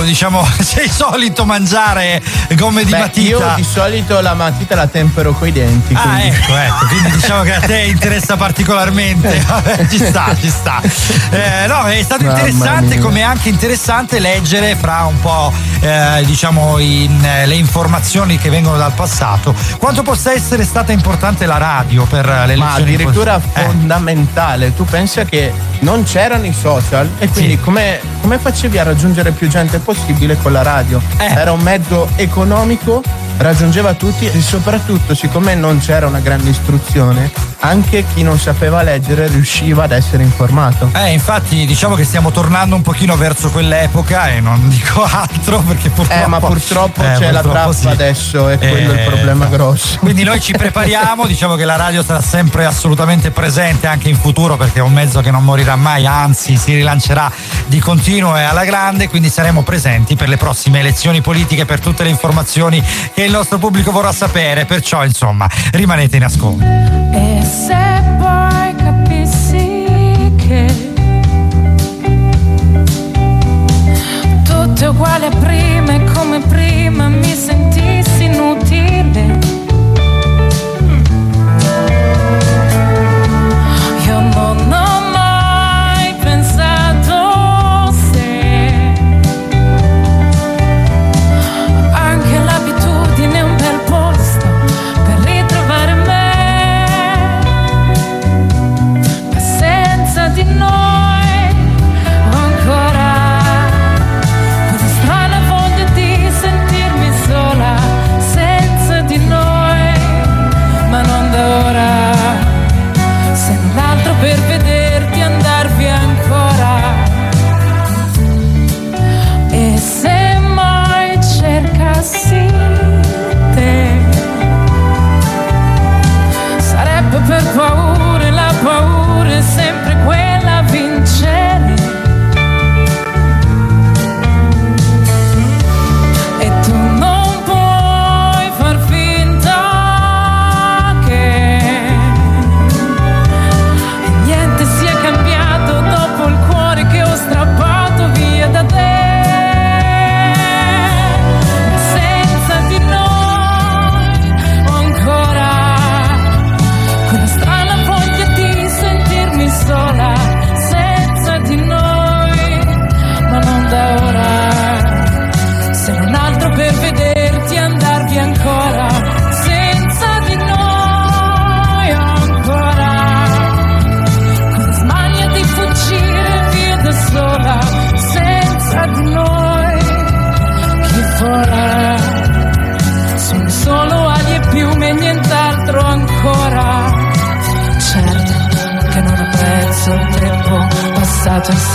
[0.00, 0.06] sì.
[0.06, 2.22] diciamo, sei solito mangiare
[2.54, 3.46] gomme di Beh, matita?
[3.48, 5.94] Io di solito la matita la tempero coi denti.
[5.94, 9.40] Ah, quindi- ecco, ecco, quindi diciamo che a te interessa particolarmente.
[9.46, 10.80] Vabbè, ci sta, ci sta.
[11.30, 13.04] Eh, no, è stato Mamma interessante, mia.
[13.04, 18.76] come anche interessante leggere fra un po' eh, diciamo in, eh, le informazioni che vengono
[18.76, 23.62] dal passato, quanto possa essere stata importante la radio per le Ma addirittura Eh.
[23.62, 24.74] fondamentale.
[24.74, 29.48] Tu pensa che non c'erano i social e quindi come, come facevi a raggiungere più
[29.48, 31.00] gente possibile con la radio?
[31.18, 31.24] Eh.
[31.24, 33.25] Era un mezzo economico, Bye.
[33.38, 37.30] Raggiungeva tutti e soprattutto siccome non c'era una grande istruzione,
[37.60, 40.90] anche chi non sapeva leggere riusciva ad essere informato.
[40.94, 45.90] Eh, infatti diciamo che stiamo tornando un pochino verso quell'epoca e non dico altro perché
[45.90, 46.24] purtroppo...
[46.24, 47.88] Eh, ma purtroppo Eh, c'è la purtroppo trappa sì.
[47.88, 49.98] adesso e quello è Eh, il problema grosso.
[49.98, 54.56] Quindi noi ci prepariamo, diciamo che la radio sarà sempre assolutamente presente anche in futuro
[54.56, 57.30] perché è un mezzo che non morirà mai, anzi si rilancerà
[57.66, 62.02] di continuo e alla grande, quindi saremo presenti per le prossime elezioni politiche, per tutte
[62.04, 62.82] le informazioni
[63.14, 66.64] che il nostro pubblico vorrà sapere, perciò insomma rimanete in ascolto.
[66.64, 70.92] E se poi capissi che
[74.44, 79.55] tutto è uguale a prima e come prima mi sentissi inutile.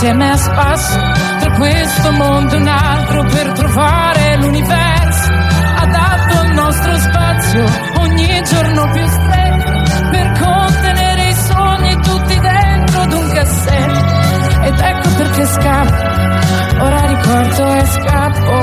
[0.02, 0.98] Insieme a spasso
[1.38, 5.32] tra questo mondo e un altro per trovare l'universo
[5.76, 7.64] adatto al nostro spazio
[8.00, 9.70] ogni giorno più stretto
[10.10, 14.64] per contenere i sogni tutti dentro ad un cassetto.
[14.64, 18.58] Ed ecco perché scappo ora ricordo e scappo.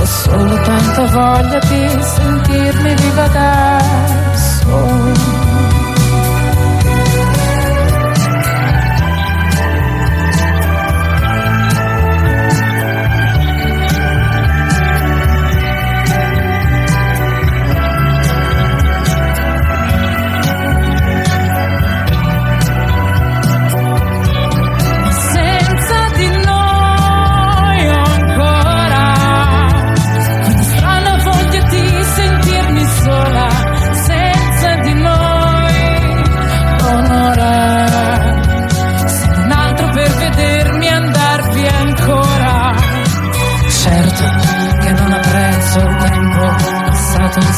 [0.00, 4.24] Ho solo tanta voglia di sentirmi viva adesso.
[5.14, 5.43] senza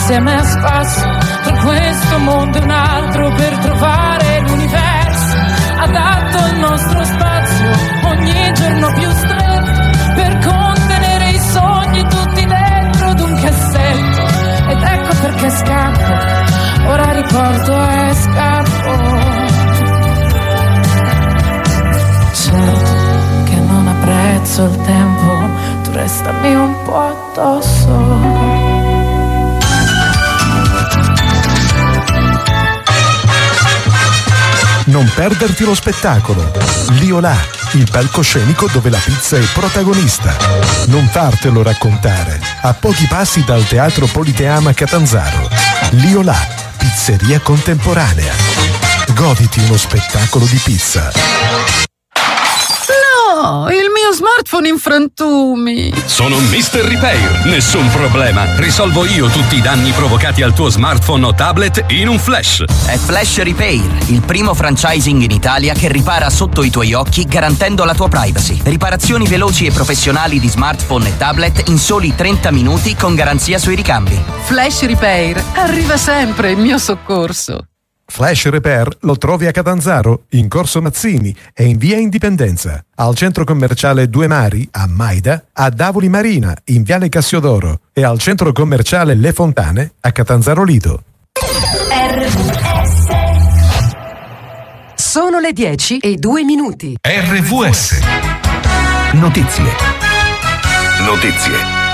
[0.07, 1.01] insieme a spasso
[1.43, 5.37] tra questo mondo e un altro per trovare l'universo.
[5.79, 7.71] Adatto al nostro spazio
[8.05, 14.71] ogni giorno più stretto per contenere i sogni tutti dentro ad un cassetto.
[14.71, 18.95] Ed ecco perché scappo ora ricordo e scappo.
[22.33, 25.49] Certo che non apprezzo il tempo
[25.83, 28.56] tu restami un po' addosso
[34.97, 36.53] Non perderti lo spettacolo.
[36.93, 37.37] Lì o là,
[37.73, 40.35] il palcoscenico dove la pizza è protagonista.
[40.87, 42.41] Non fartelo raccontare.
[42.63, 45.51] A pochi passi dal Teatro Politeama Catanzaro.
[45.91, 46.39] Liolà,
[46.79, 48.33] pizzeria contemporanea.
[49.13, 51.13] Goditi uno spettacolo di pizza.
[53.37, 53.86] No, il
[54.17, 55.93] smartphone in frantumi.
[56.07, 56.81] Sono Mr.
[56.81, 58.57] Repair, nessun problema.
[58.57, 62.65] Risolvo io tutti i danni provocati al tuo smartphone o tablet in un flash.
[62.87, 67.85] È Flash Repair, il primo franchising in Italia che ripara sotto i tuoi occhi garantendo
[67.85, 68.59] la tua privacy.
[68.63, 73.75] Riparazioni veloci e professionali di smartphone e tablet in soli 30 minuti con garanzia sui
[73.75, 74.19] ricambi.
[74.45, 77.67] Flash Repair, arriva sempre in mio soccorso.
[78.09, 83.45] Flash Repair lo trovi a Catanzaro, in Corso Mazzini e in via Indipendenza, al centro
[83.45, 89.15] commerciale Due Mari, a Maida, a Davoli Marina, in viale Cassiodoro e al centro commerciale
[89.15, 91.03] Le Fontane, a Catanzaro Lido.
[94.95, 96.97] Sono le 10 e 2 minuti.
[97.01, 98.01] RVS.
[99.13, 99.65] Notizie.
[101.01, 101.85] Notizie.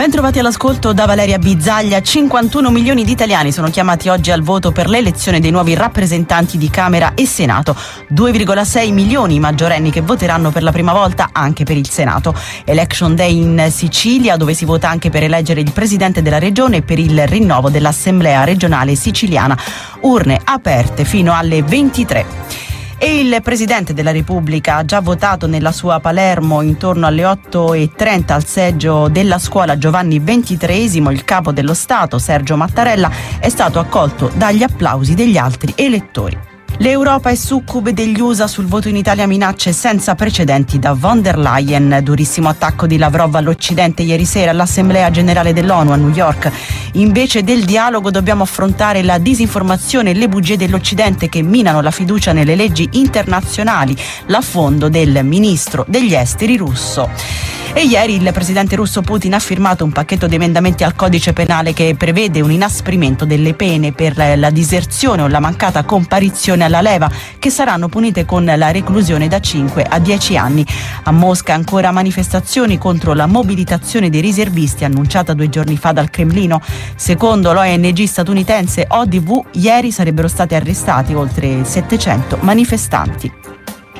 [0.00, 2.00] Ben trovati all'ascolto da Valeria Bizzaglia.
[2.00, 6.70] 51 milioni di italiani sono chiamati oggi al voto per l'elezione dei nuovi rappresentanti di
[6.70, 7.76] Camera e Senato.
[8.10, 12.34] 2,6 milioni i maggiorenni che voteranno per la prima volta anche per il Senato.
[12.64, 16.82] Election Day in Sicilia dove si vota anche per eleggere il presidente della regione e
[16.82, 19.54] per il rinnovo dell'Assemblea regionale siciliana.
[20.00, 22.69] Urne aperte fino alle 23.
[23.02, 28.44] E il Presidente della Repubblica ha già votato nella sua Palermo intorno alle 8.30 al
[28.44, 31.08] seggio della scuola Giovanni XXIII.
[31.10, 36.49] Il capo dello Stato, Sergio Mattarella, è stato accolto dagli applausi degli altri elettori.
[36.82, 41.36] L'Europa è succube degli USA sul voto in Italia minacce senza precedenti da von der
[41.36, 42.00] Leyen.
[42.02, 46.50] Durissimo attacco di Lavrov all'Occidente ieri sera all'Assemblea generale dell'ONU a New York.
[46.92, 52.32] Invece del dialogo dobbiamo affrontare la disinformazione e le bugie dell'Occidente che minano la fiducia
[52.32, 53.94] nelle leggi internazionali,
[54.28, 57.59] l'affondo del ministro degli esteri russo.
[57.72, 61.72] E ieri il presidente russo Putin ha firmato un pacchetto di emendamenti al codice penale
[61.72, 67.08] che prevede un inasprimento delle pene per la diserzione o la mancata comparizione alla leva,
[67.38, 70.66] che saranno punite con la reclusione da 5 a 10 anni.
[71.04, 76.60] A Mosca ancora manifestazioni contro la mobilitazione dei riservisti annunciata due giorni fa dal Cremlino.
[76.96, 83.39] Secondo l'ONG statunitense ODV, ieri sarebbero stati arrestati oltre 700 manifestanti.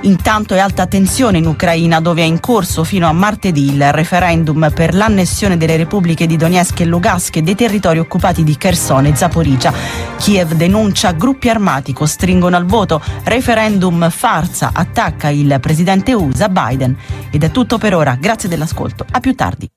[0.03, 4.71] Intanto è alta tensione in Ucraina dove è in corso fino a martedì il referendum
[4.75, 9.15] per l'annessione delle repubbliche di Donetsk e Lugansk e dei territori occupati di Kherson e
[9.15, 9.73] Zaporizhia.
[10.17, 16.97] Kiev denuncia gruppi armati costringono al voto, referendum farsa, attacca il presidente USA Biden.
[17.31, 19.69] Ed è tutto per ora, grazie dell'ascolto, a più tardi.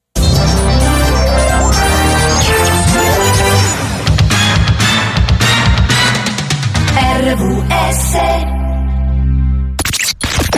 [6.96, 8.62] RVS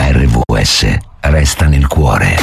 [0.08, 2.38] RVS resta nel cuore.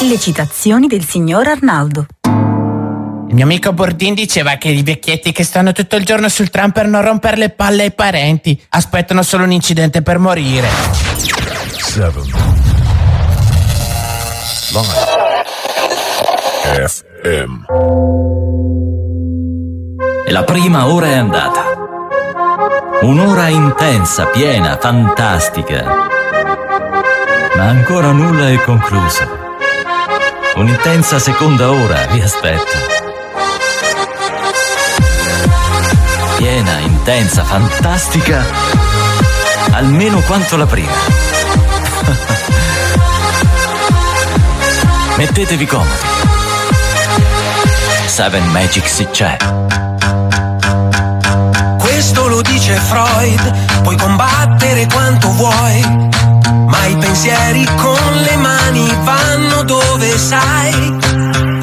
[0.00, 2.06] Le citazioni del signor Arnaldo.
[3.28, 6.72] Il mio amico Bordin diceva che i vecchietti che stanno tutto il giorno sul tram
[6.72, 10.68] per non rompere le palle ai parenti aspettano solo un incidente per morire.
[11.78, 12.10] 7
[16.88, 17.62] FM
[20.26, 21.62] E la prima ora è andata.
[23.02, 25.84] Un'ora intensa, piena, fantastica.
[27.56, 29.42] Ma ancora nulla è concluso.
[30.54, 32.78] Un'intensa seconda ora vi aspetta.
[36.36, 38.42] Piena, intensa, fantastica,
[39.72, 40.92] almeno quanto la prima.
[45.16, 46.12] Mettetevi comodi.
[48.06, 49.36] Seven Magics c'è.
[51.94, 55.80] Questo lo dice Freud, puoi combattere quanto vuoi,
[56.66, 60.98] ma i pensieri con le mani vanno dove sai.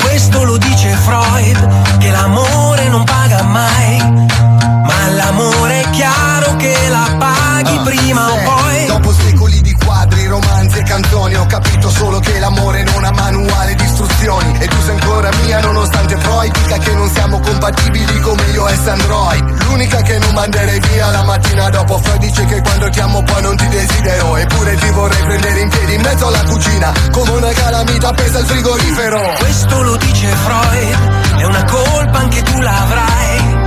[0.01, 7.13] Questo lo dice Freud, che l'amore non paga mai, ma l'amore è chiaro che la
[7.19, 8.85] paghi prima o poi.
[8.85, 13.75] Dopo secoli di quadri, romanzi e canzoni Ho capito solo che l'amore non ha manuale
[13.75, 18.43] di istruzioni E tu sei ancora mia nonostante Freud Dica che non siamo compatibili come
[18.53, 22.87] io e Android L'unica che non manderei via la mattina dopo Freud dice che quando
[22.89, 26.43] ti amo poi non ti desidero Eppure ti vorrei prendere in piedi in mezzo alla
[26.43, 32.43] cucina Come una calamita appesa al frigorifero Questo lo dice Freud, è una colpa anche
[32.43, 33.59] tu l'avrai.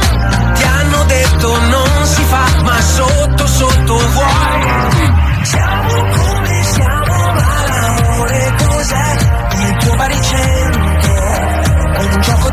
[0.54, 4.93] Ti hanno detto non si fa, ma sotto sotto vuoi.
[10.34, 12.43] Take care.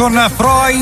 [0.00, 0.29] Con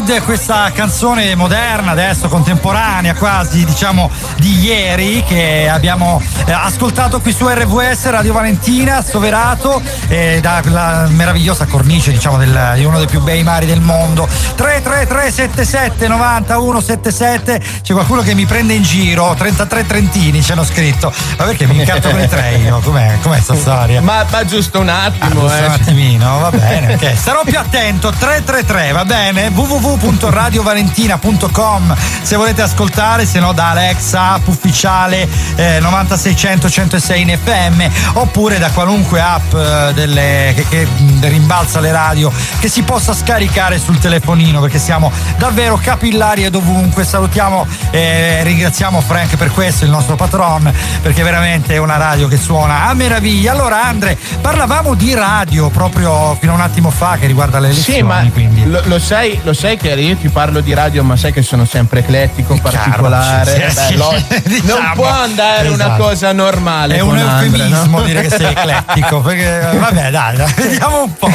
[0.09, 7.31] Freud, questa canzone moderna, adesso contemporanea quasi, diciamo di ieri, che abbiamo eh, ascoltato qui
[7.33, 13.21] su RVS Radio Valentina, Soverato, eh, dalla meravigliosa cornice, diciamo, del- di uno dei più
[13.21, 14.27] bei mari del mondo.
[14.55, 20.65] 333 77 90 177 c'è qualcuno che mi prende in giro, 33 Trentini ci hanno
[20.65, 21.13] scritto.
[21.37, 22.81] Ma perché mi incanto con i tre io?
[22.83, 24.01] Com'è, com'è sta storia?
[24.01, 25.67] Ma, ma giusto un attimo, Ah, giusto eh.
[25.67, 27.13] un attimino, va bene, ok.
[27.19, 29.51] Starò più attento, 333, va bene?
[29.99, 37.83] www.radiovalentina.com se volete ascoltare, se no da Alexa, app ufficiale eh, 9600 106 in FM,
[38.15, 40.89] oppure da qualunque app eh, delle- che, che
[41.21, 42.31] rimbalza le radio
[42.61, 47.05] che si possa scaricare sul telefonino perché siamo davvero capillari ed ovunque.
[47.05, 50.73] Salutiamo e ringraziamo Frank per questo, il nostro patron,
[51.03, 53.53] perché veramente è una radio che suona a meraviglia.
[53.53, 57.99] Allora Andre, parlavamo di radio proprio fino a un attimo fa che riguarda le elezioni.
[57.99, 58.69] Sì, ma quindi.
[58.69, 61.65] lo, lo sai, lo sai che io ti parlo di radio, ma sai che sono
[61.65, 63.71] sempre eclettico, particolare.
[63.71, 64.81] sì, Beh, sì, diciamo.
[64.81, 66.03] non può andare una Esatto.
[66.03, 66.97] cosa normale.
[66.97, 68.05] È un Andre, eufemismo no?
[68.05, 71.31] dire che sei eclettico, perché vabbè, dai, dai, vediamo un po'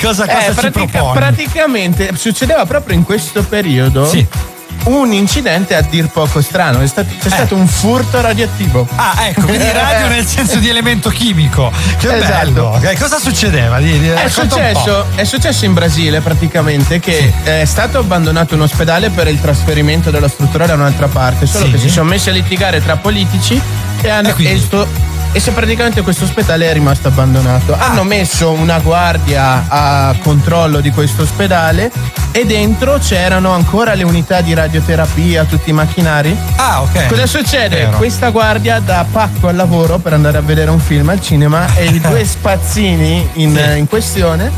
[0.00, 4.26] cosa, cosa Eh, pratica- praticamente succedeva proprio in questo periodo Sì.
[4.88, 6.80] Un incidente a dir poco strano.
[6.80, 8.86] È stato- c'è stato un furto radioattivo.
[8.96, 11.70] Ah, ecco, quindi radio nel senso di elemento chimico.
[11.98, 12.32] Che Esatto.
[12.32, 12.64] bello.
[12.74, 13.78] Ok, Cosa succedeva?
[13.78, 19.10] Di- di- È successo, è successo in Brasile praticamente che è stato abbandonato un ospedale
[19.10, 21.70] per il trasferimento della struttura da un'altra parte, solo Sì.
[21.72, 23.60] che si sono messi a litigare tra politici
[24.00, 24.54] e hanno E quindi?
[24.54, 24.86] e sto-
[25.32, 27.76] e se praticamente questo ospedale è rimasto abbandonato.
[27.78, 31.90] Hanno messo una guardia a controllo di questo ospedale
[32.32, 36.36] e dentro c'erano ancora le unità di radioterapia, tutti i macchinari.
[36.56, 37.06] Ah, ok.
[37.08, 37.76] Cosa succede?
[37.76, 37.96] Vero.
[37.96, 41.86] Questa guardia dà pacco al lavoro per andare a vedere un film al cinema e
[41.86, 43.78] i due spazzini in, Sì.
[43.78, 44.50] in questione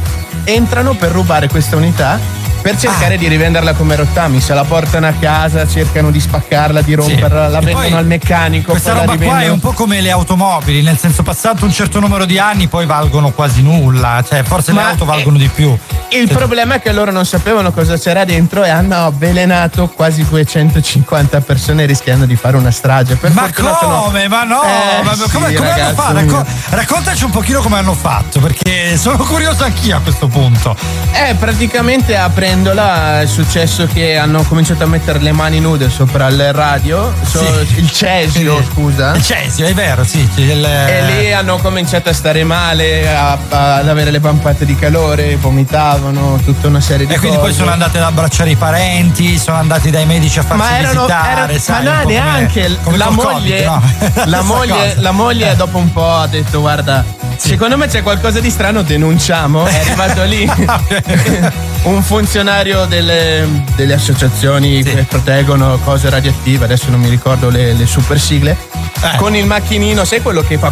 [0.45, 2.19] entrano per rubare questa unità
[2.61, 4.41] per cercare di rivenderla come rottami.
[4.41, 8.73] Se la portano a casa, cercano di spaccarla, di romperla, la E vendono al meccanico.
[8.73, 12.01] Questa la roba qua è un po' come le automobili, nel senso passato un certo
[12.01, 15.49] numero di anni poi valgono quasi nulla, cioè forse Ma le auto è- valgono di
[15.49, 15.77] più.
[16.13, 21.41] Il problema è che loro non sapevano cosa c'era dentro e hanno avvelenato quasi 250
[21.41, 23.15] persone rischiando di fare una strage.
[23.15, 24.27] Per Ma come?
[24.29, 24.61] Ma no!
[24.63, 26.13] Eh, ma sì, come, come hanno fatto?
[26.15, 30.77] Racco- raccontaci un pochino come hanno fatto, perché sono curioso anch'io a questo punto.
[31.13, 32.17] Eh, praticamente
[32.55, 37.45] aprendola è successo che hanno cominciato a mettere le mani nude sopra il radio, so-
[37.65, 37.79] Sì.
[37.79, 39.15] il cesio, scusa.
[39.15, 40.29] Il Cesio, è vero, sì.
[40.35, 44.75] il- E lì hanno cominciato a stare male, a- a- ad avere le pampate di
[44.75, 46.39] calore, vomitavano.
[46.45, 47.51] tutta una serie di E quindi cose.
[47.51, 51.01] poi sono andate ad abbracciare i parenti, sono andati dai medici a farsi ma erano,
[51.05, 54.25] visitare, era- sai, ma no, come- neanche come la moglie, Covid, no?
[54.27, 57.05] la, moglie la moglie dopo un po' ha detto guarda
[57.37, 60.51] secondo me c'è qualcosa di strano denunciamo è arrivato lì
[61.83, 67.87] un funzionario delle, delle associazioni che proteggono cose radioattive adesso non mi ricordo le, le
[67.87, 68.57] super sigle.
[69.03, 69.17] Eh.
[69.17, 70.71] con il macchinino sai quello che fa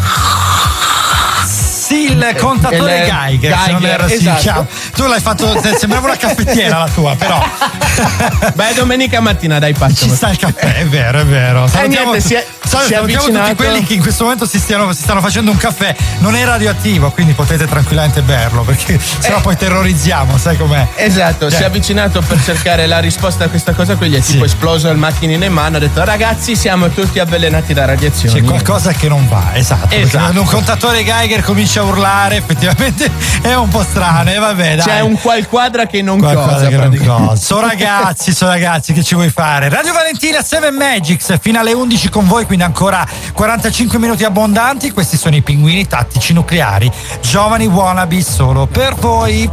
[1.89, 4.41] Sì, il contatore Il- Geiger, se non Geiger, erro si esatto.
[4.41, 4.67] chiama.
[4.95, 7.43] Tu l'hai fatto, sembrava una caffettiera la tua, però.
[8.55, 11.67] beh domenica mattina dai passo Ci sta il caffè, è vero, è vero.
[11.67, 14.59] Salutiamo, niente, si è- sal- si è salutiamo tutti quelli che in questo momento si,
[14.59, 15.95] stiano, si stanno facendo un caffè.
[16.19, 20.87] Non è radioattivo, quindi potete tranquillamente berlo, perché sennò poi terrorizziamo, sai com'è?
[20.97, 21.57] Esatto, Cioè.
[21.57, 24.89] si è avvicinato per cercare la risposta a questa cosa, qui gli è tipo esploso
[24.91, 28.41] il macchinino in mano, ha detto ragazzi siamo tutti avvelenati da radiazioni.
[28.41, 29.95] C'è qualcosa che non va, esatto.
[29.95, 30.39] Esatto.
[30.41, 33.11] un contatore Geiger comincia a urlare, effettivamente
[33.43, 34.31] è un po' strano.
[34.31, 34.87] E vabbè, dai.
[34.87, 37.37] C'è un qualquadra che non cosa che non cosa.
[37.37, 39.69] So ragazzi, so ragazzi, che ci vuoi fare?
[39.69, 44.91] Radio Valentina 7 Magics, fino alle 11 con voi, quindi ancora 45 minuti abbondanti.
[44.93, 49.49] Questi sono i pinguini tattici nucleari, giovani wannabe solo per voi.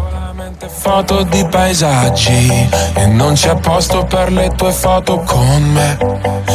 [0.67, 6.55] foto di paesaggi e non c'è posto per le tue foto con me.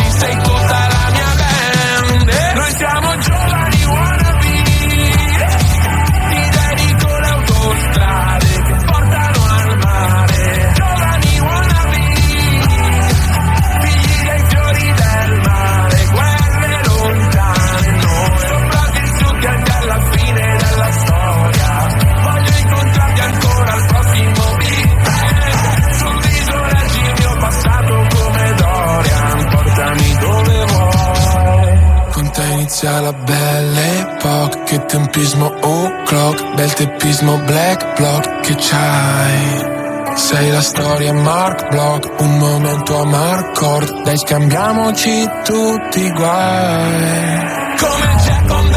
[34.71, 39.79] Che tempismo o'clock Bel teppismo black block Che c'hai
[40.15, 47.77] sei la storia Mark Block, un momento a Marcord, dai scambiamoci tutti i guai.
[47.77, 48.70] Come Jack on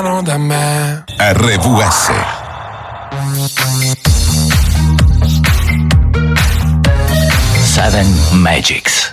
[0.00, 1.04] lontano da me.
[1.16, 2.10] RVS.
[7.64, 9.10] Seven Magics.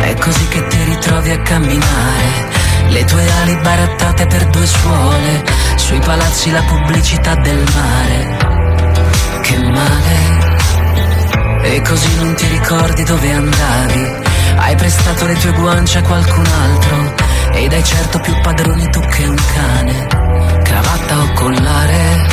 [0.00, 2.48] È così che ti ritrovi a camminare,
[2.88, 5.44] le tue ali barattate per due suole,
[5.76, 8.36] sui palazzi la pubblicità del mare.
[9.42, 10.42] Che male.
[11.62, 14.22] E così non ti ricordi dove andavi,
[14.56, 19.26] Hai prestato le tue guance a qualcun altro ed hai certo più padroni tu che
[19.26, 20.06] un cane.
[20.62, 22.26] Cravatta o collare?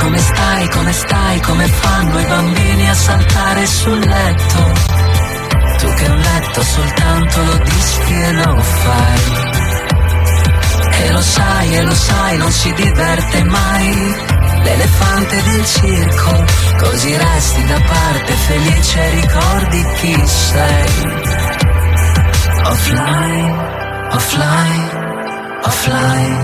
[0.00, 4.72] Come stai, come stai, come fanno i bambini a saltare sul letto?
[5.78, 9.52] Tu che un letto soltanto lo dischi e lo fai.
[10.90, 14.14] E lo sai, e lo sai, non si diverte mai.
[14.62, 16.44] L'elefante del circo,
[16.78, 21.12] così resti da parte felice, ricordi chi sei.
[22.66, 23.83] Offline,
[24.14, 24.90] offline,
[25.62, 26.38] offline,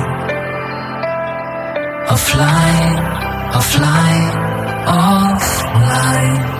[2.08, 2.98] offline,
[3.52, 4.30] offline,
[4.86, 6.58] offline.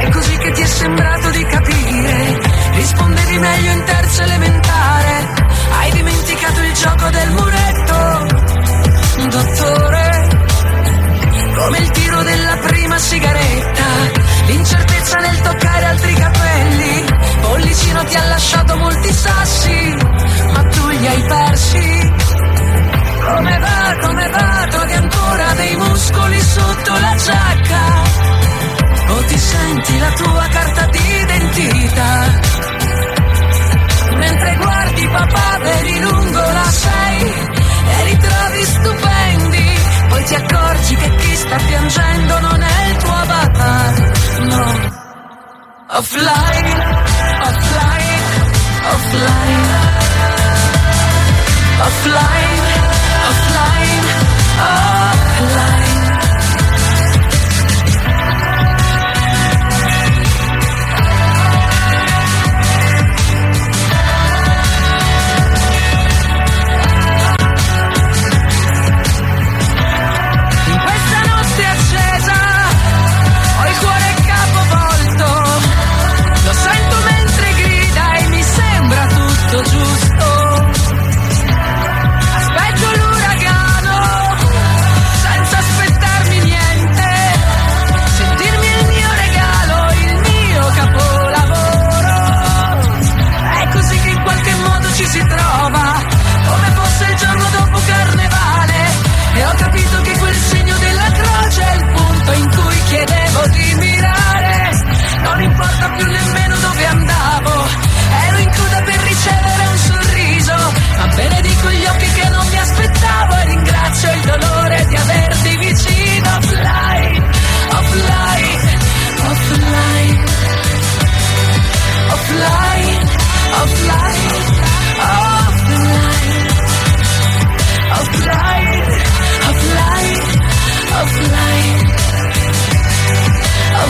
[0.00, 2.38] È così che ti è sembrato di capire,
[2.72, 5.28] rispondevi meglio in terza elementare,
[5.80, 8.26] hai dimenticato il gioco del muretto,
[9.28, 10.28] dottore,
[11.56, 13.84] come il tiro della prima sigaretta,
[14.46, 16.57] l'incertezza nel toccare altri capelli,
[17.58, 19.96] Pollicino ti ha lasciato molti sassi,
[20.52, 22.12] ma tu li hai persi.
[23.26, 27.82] Come va, come va, trovi ancora dei muscoli sotto la giacca?
[29.08, 32.40] O ti senti la tua carta d'identità?
[34.14, 37.32] Mentre guardi papà veri lungo la sei
[37.90, 39.78] e li trovi stupendi,
[40.08, 44.96] poi ti accorgi che chi sta piangendo non è il tuo avatar, no.
[45.90, 47.17] Offline,
[47.48, 48.26] a flight,
[48.84, 49.68] a flight,
[51.80, 52.66] a flight,
[53.24, 54.04] a flight.
[54.60, 54.97] Oh.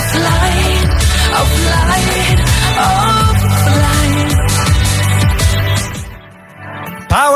[0.09, 0.89] Of light,
[1.39, 2.41] of.
[2.81, 3.18] Oh.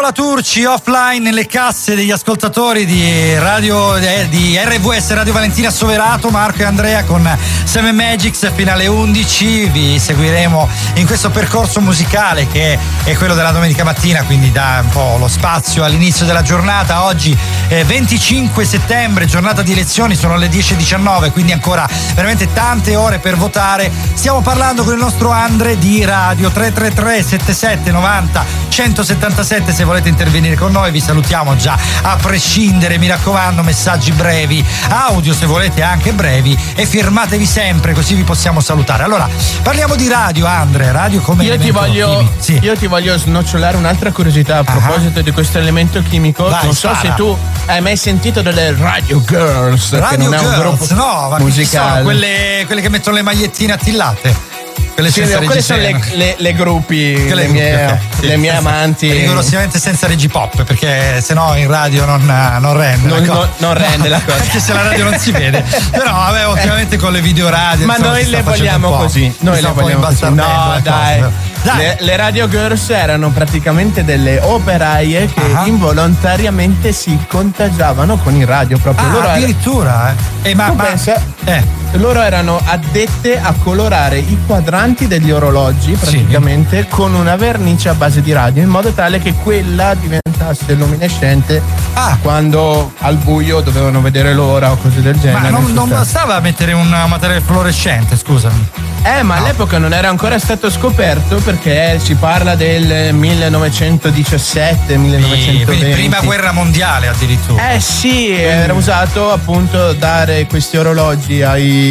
[0.02, 6.28] Paola Turci offline nelle casse degli ascoltatori di radio eh, di RVS Radio Valentina Soverato,
[6.30, 9.66] Marco e Andrea con Seven Magics fino alle 11.
[9.66, 14.88] Vi seguiremo in questo percorso musicale che è quello della domenica mattina, quindi dà un
[14.88, 17.04] po' lo spazio all'inizio della giornata.
[17.04, 17.38] Oggi
[17.68, 23.36] è 25 settembre, giornata di elezioni, sono le 10.19, quindi ancora veramente tante ore per
[23.36, 23.88] votare.
[24.14, 30.56] Stiamo parlando con il nostro Andre di radio 333 77 90 177 se volete intervenire
[30.56, 36.12] con noi vi salutiamo già a prescindere mi raccomando messaggi brevi audio se volete anche
[36.12, 39.28] brevi e firmatevi sempre così vi possiamo salutare allora
[39.62, 42.30] parliamo di radio Andre radio come Io ti, voglio.
[42.38, 42.58] Sì.
[42.62, 46.48] io ti voglio snocciolare un'altra curiosità a proposito di questo elemento chimico.
[46.48, 47.00] Vai, non so spara.
[47.00, 47.36] se tu
[47.66, 51.42] hai mai sentito delle Radio Girls, che Radio non è un Girls, gruppo no, che
[51.42, 51.90] musicale.
[51.90, 54.51] sono quelle, quelle che mettono le magliettine attillate.
[54.94, 57.98] Quelle Sì, senza no, quelle sono le, le, le gruppi, le gruppi, mie, ok.
[58.20, 59.10] Sì, le mie senza- amanti.
[59.10, 62.22] Rigorosamente senza regipop, perché sennò in radio non,
[62.60, 63.08] non rende.
[63.08, 63.38] Non- la cosa.
[63.40, 64.36] non- non rende la cosa.
[64.42, 65.64] Anche se la radio non si vede.
[65.90, 67.86] Però vabbè, ultimamente con le video radio.
[67.86, 69.34] Ma insomma, noi le vogliamo così.
[69.40, 70.24] Noi le vogliamo così.
[70.24, 71.24] No, cosa, dai.
[71.62, 71.76] Dai.
[71.76, 75.64] Le, le Radio Girls erano praticamente delle operaie che Ah.
[75.66, 79.08] involontariamente si contagiavano con il radio proprio.
[79.08, 80.50] Ah, loro addirittura, eh.
[80.50, 81.80] Eh, ma, Tu ma- pensa- eh.
[81.92, 88.22] Loro erano addette a colorare i quadranti degli orologi praticamente con una vernice a base
[88.22, 91.62] di radio in modo tale che quella diventasse luminescente
[91.94, 92.16] Ah.
[92.22, 95.50] quando al buio dovevano vedere l'ora o cose del genere.
[95.50, 98.68] Ma non, non bastava mettere un materiale fluorescente, scusami.
[99.04, 105.64] Eh, ma all'epoca non era ancora stato scoperto perché si parla del 1917, 1920.
[105.64, 107.72] Quindi prima guerra mondiale addirittura.
[107.72, 111.81] Eh sì, era usato appunto dare questi orologi ai,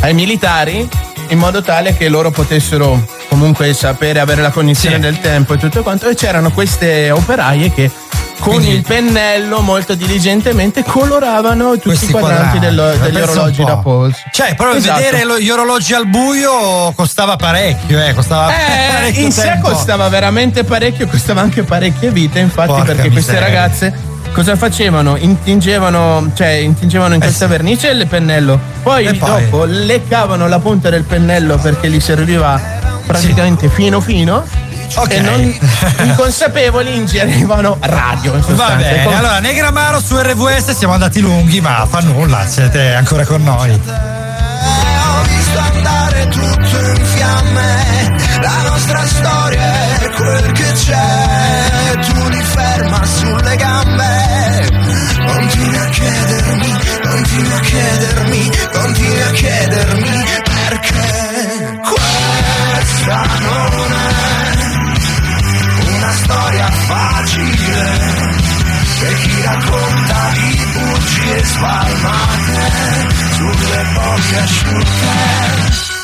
[0.00, 0.88] ai militari
[1.28, 5.82] in modo tale che loro potessero comunque sapere avere la cognizione del tempo e tutto
[5.82, 6.08] quanto.
[6.08, 7.90] E c'erano queste operaie che
[8.38, 14.20] con il pennello molto diligentemente coloravano tutti i quadranti quadranti, dello- degli orologi da polso.
[14.30, 15.00] Cioè, proprio Esatto.
[15.00, 19.70] vedere lo- gli orologi al buio costava parecchio, eh, costava Eh, parecchio in sé tempo.
[19.70, 23.40] costava veramente parecchio, costava anche parecchie vite, infatti, Porca perché queste miseria.
[23.48, 24.05] ragazze
[24.36, 25.16] cosa facevano?
[25.16, 29.44] Intingevano, cioè, intingevano in questa vernice il pennello, poi, Eh E poi?
[29.44, 32.60] dopo leccavano la punta del pennello perché gli serviva
[33.06, 34.44] praticamente fino fino.
[35.08, 35.40] E non
[36.04, 38.34] inconsapevoli ingerivano radio.
[38.34, 42.94] In Va bene, Com- allora Negramaro su RVS siamo andati lunghi, ma fa nulla, siete
[42.94, 43.70] ancora con noi.
[43.70, 52.42] Ho visto andare tutto in fiamme, la nostra storia è quel che c'è, tu li
[52.42, 54.04] ferma sulle gambe,
[55.36, 56.72] continui a chiedermi,
[57.02, 64.54] continui a chiedermi, continui a chiedermi perché questa non è
[65.94, 68.24] una storia facile
[68.98, 72.60] per chi racconta di bugie spalmate
[73.32, 75.95] sulle bocche asciutte.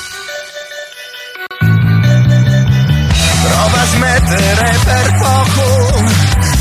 [3.43, 6.01] Prova a smettere per poco,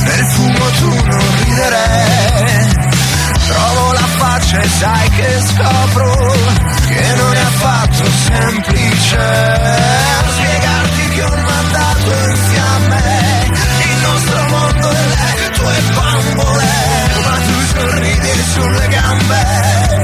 [0.03, 2.79] nel fumo tu non ridere.
[3.47, 6.33] Trovo la faccia e sai che scopro
[6.87, 9.17] che non è affatto semplice.
[10.35, 13.49] Spiegarti che ho mandato in fiamme.
[13.83, 16.65] Il nostro mondo e le tue bambole,
[17.23, 20.03] ma tu sorridi sulle gambe.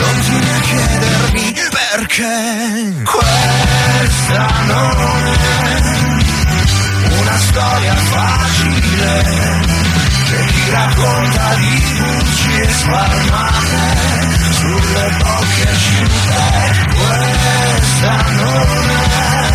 [0.00, 3.04] Continui a chiedermi perché.
[3.04, 4.94] Questa non
[5.64, 5.99] è
[7.30, 9.22] una storia facile
[10.30, 13.78] per chi racconta di bugie spalmate
[14.50, 16.88] sulle bocche asciutte.
[16.92, 19.50] Questa non è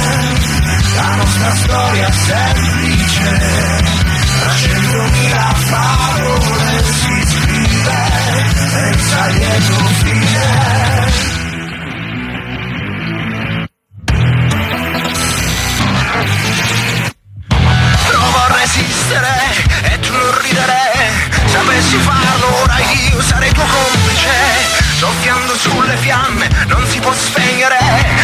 [0.96, 3.84] la nostra storia semplice,
[4.40, 8.00] tra centomila favole si scrive
[8.70, 11.15] senza lieto fine.
[19.06, 20.74] A resistere e tu non ridere.
[21.46, 24.30] Sapessi farlo ora io sarei tuo complice.
[24.98, 27.78] Soffiando sulle fiamme non si può spegnere.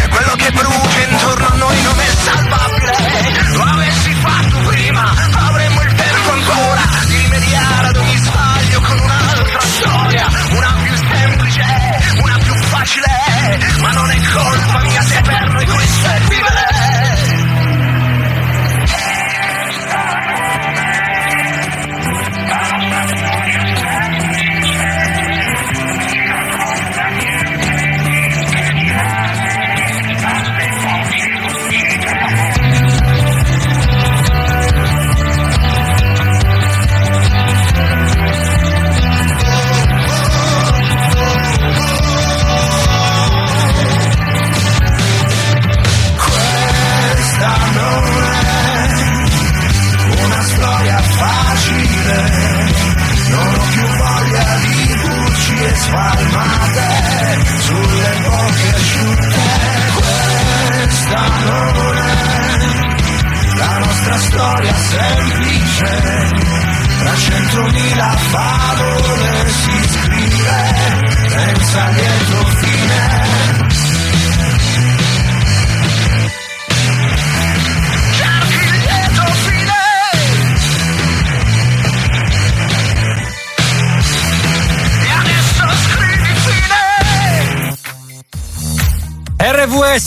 [0.10, 2.94] Quello che brucia intorno a noi non è salvabile.
[3.54, 9.60] Lo avessi fatto prima avremmo il tempo ancora Di rimediare ad ogni sbaglio con un'altra
[9.62, 10.28] storia.
[10.52, 11.66] Una più semplice,
[12.22, 13.60] una più facile.
[13.82, 16.61] Ma non è colpa mia se per noi questo è vivere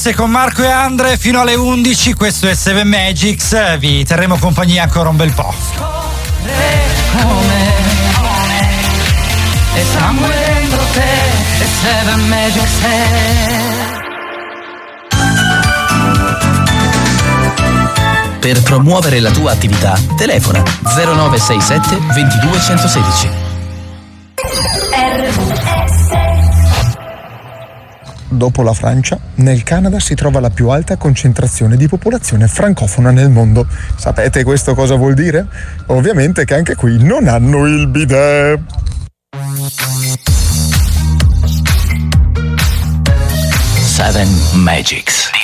[0.05, 4.83] RVS con Marco e Andre fino alle 11, questo è Seven Magics, vi terremo compagnia
[4.83, 5.55] ancora un bel po'.
[7.13, 7.73] come,
[8.15, 8.69] come
[9.75, 13.83] e sangue dentro te e Seven Magic sei
[18.41, 20.63] Per promuovere la tua attività, telefona
[20.97, 23.44] 0967 22
[28.45, 33.31] Dopo la Francia, nel Canada si trova la più alta concentrazione di popolazione francofona nel
[33.31, 33.66] mondo.
[33.97, 35.47] Sapete questo cosa vuol dire?
[35.87, 38.61] Ovviamente che anche qui non hanno il bidet.
[43.81, 45.44] Seven Magics.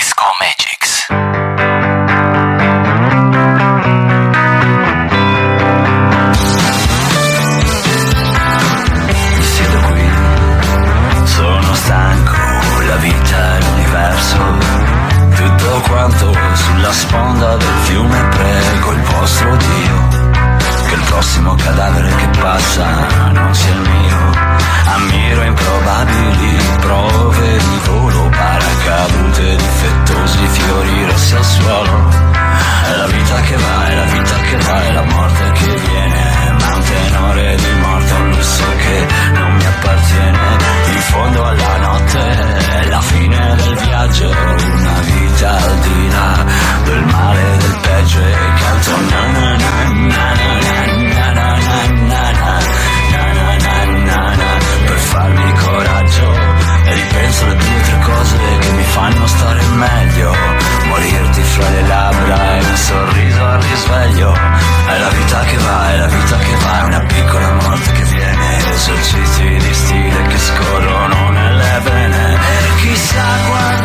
[63.90, 67.92] Risveglio è la vita che va, è la vita che va è una piccola morte
[67.92, 68.70] che viene.
[68.72, 72.38] Esercizi di stile che scorrono nelle vene.
[72.80, 73.79] Chissà quando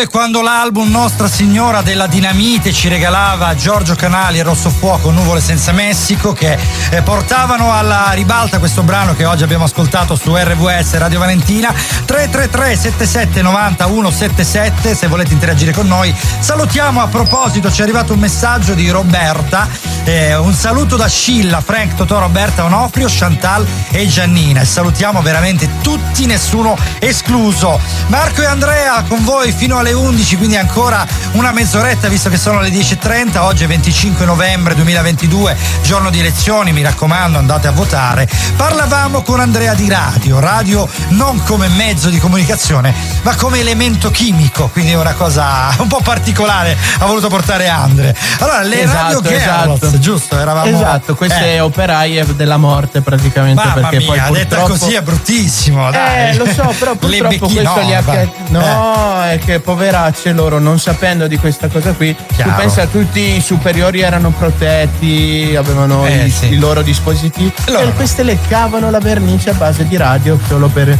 [0.00, 5.40] 2009 quando l'album Nostra Signora della Dinamite ci regalava Giorgio Canali e Rosso Fuoco Nuvole
[5.40, 6.56] senza Messico che
[6.90, 11.72] eh, portavano alla ribalta questo brano che oggi abbiamo ascoltato su RVS Radio Valentina
[12.04, 18.12] 333 77 90 177 se volete interagire con noi salutiamo a proposito ci è arrivato
[18.12, 19.68] un messaggio di Roberta
[20.04, 24.60] eh, un saluto da Scilla, Frank, Totò, Roberta Onofrio, Chantal e Giannina.
[24.60, 27.80] E salutiamo veramente tutti nessuno escluso.
[28.08, 32.60] Marco e Andrea con voi fino alle 11 quindi ancora una mezz'oretta visto che sono
[32.60, 38.28] le 10.30 oggi è 25 novembre 2022 giorno di elezioni mi raccomando andate a votare.
[38.56, 44.68] Parlavamo con Andrea di radio radio non come mezzo di comunicazione ma come elemento chimico
[44.72, 49.98] quindi è una cosa un po' particolare ha voluto portare Andre allora le radio girls
[49.98, 51.60] giusto eravamo Esatto, queste eh.
[51.60, 56.30] operaie della morte praticamente Mamma perché mia, poi detta purtroppo così è bruttissimo, dai.
[56.30, 58.02] Eh, lo so, però purtroppo questo no, li ha.
[58.48, 62.14] No, no, è che poveracce loro non sapendo di questa cosa qui.
[62.34, 62.50] Chiaro.
[62.50, 66.52] Tu pensa tutti i superiori erano protetti, avevano Eh, i, sì.
[66.52, 67.52] i loro dispositivi.
[67.66, 70.96] Loro e queste le cavano la vernice a base di radio solo per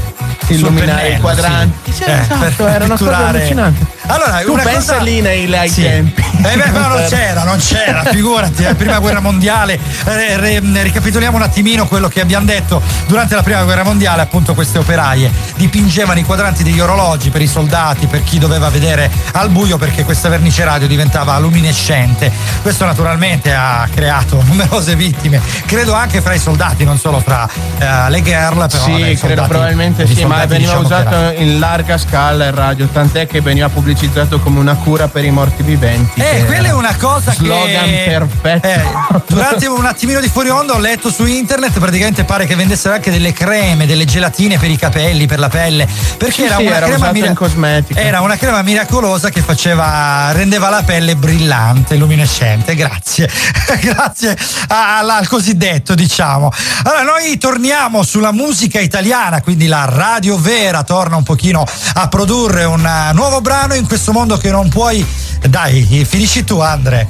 [0.48, 1.92] illuminare pennello, i quadranti.
[1.92, 1.98] sì.
[2.02, 3.38] Cioè, Eh, esatto, per era una cosa pitturare.
[3.38, 3.86] allucinante.
[4.06, 5.82] Allora, tu una pensa cosa- lì nei, ai Sì.
[5.82, 6.24] tempi.
[6.42, 9.78] Eh beh, ma non c'era, non c'era, figurati, la prima guerra mondiale.
[10.06, 12.80] Eh, re- ricapitoliamo un attimino quello che abbiamo detto.
[13.06, 17.46] Durante la prima guerra mondiale, appunto, queste operaie dipingevano i quadranti degli orologi per i
[17.46, 22.32] soldati, per chi doveva vedere al buio, perché questa vernice radio diventava luminescente.
[22.62, 27.46] Questo naturalmente ha creato numerose vittime, credo anche fra i soldati, non solo fra
[27.78, 31.40] eh, le girl, però sì, vabbè, credo soldati- probabilmente sì, ma soldati, veniva diciamo usato
[31.40, 35.62] in larga scala il radio, tant'è che veniva pubblicizzato come una cura per i morti
[35.62, 36.20] viventi.
[36.20, 38.04] Eh, quella è una cosa slogan che.
[38.08, 38.66] perfetto.
[38.66, 42.94] Eh, durante un attimino di fuori onda ho letto su internet, praticamente pare che vendessero
[42.94, 45.86] anche delle creme, delle gelatine per i capelli, per la pelle.
[46.16, 48.00] Perché Sì, era sì, una era crema cosmetica.
[48.00, 50.32] Era una crema miracolosa che faceva.
[50.32, 52.74] rendeva la pelle brillante, luminescente.
[52.74, 53.28] Grazie.
[53.80, 54.36] Grazie
[54.68, 56.50] al cosiddetto, diciamo.
[56.84, 61.64] Allora, noi torniamo sulla musica italiana, quindi la radio vera torna un pochino
[61.94, 65.04] a produrre un eh, nuovo brano in questo mondo che non puoi.
[65.48, 67.06] Dai, finisci tu, Andre.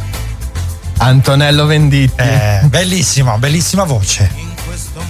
[0.98, 2.20] Antonello Venditti.
[2.20, 4.30] Eh, bellissimo, bellissima voce.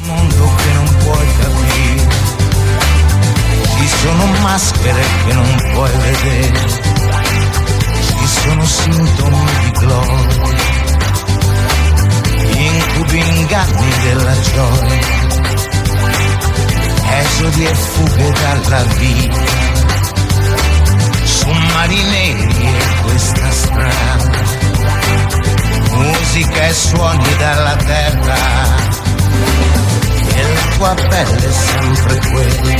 [0.05, 2.09] mondo che non puoi capire.
[3.77, 6.69] Ci sono maschere che non puoi vedere.
[8.19, 10.59] Ci sono sintomi di gloria.
[12.57, 15.30] Incubi inganni della gioia.
[17.23, 19.45] Esodi e fughe dalla vita.
[21.25, 24.39] Summarineri e questa strada.
[25.93, 28.91] Musica e suoni dalla terra
[30.35, 32.77] e la tua pelle è sempre quella,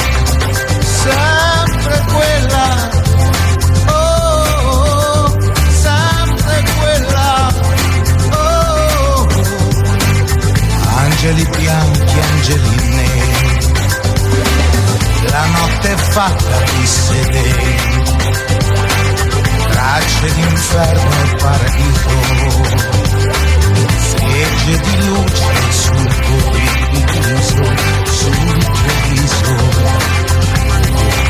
[1.05, 2.91] sempre quella,
[5.83, 7.55] sempre quella,
[8.33, 9.29] oh, oh.
[10.97, 13.20] angeli bianchi, angeli neri,
[15.41, 18.05] la notte è fatta di sederi,
[19.71, 22.11] tracce d'inferno e paradiso.
[23.97, 27.65] Schegge di luce sul tuo viso,
[28.05, 29.55] sul tuo viso,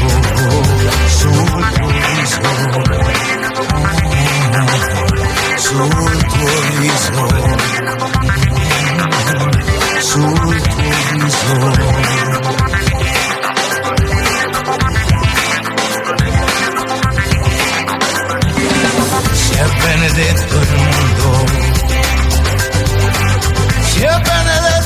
[0.00, 0.64] oh, oh, oh,
[1.08, 1.34] sul
[1.74, 2.50] tuo viso,
[5.56, 5.90] sul
[6.26, 7.26] tuo viso,
[10.00, 12.29] sul tuo viso.
[19.80, 21.44] Sia benedetto il mondo
[23.82, 24.79] sia benedetto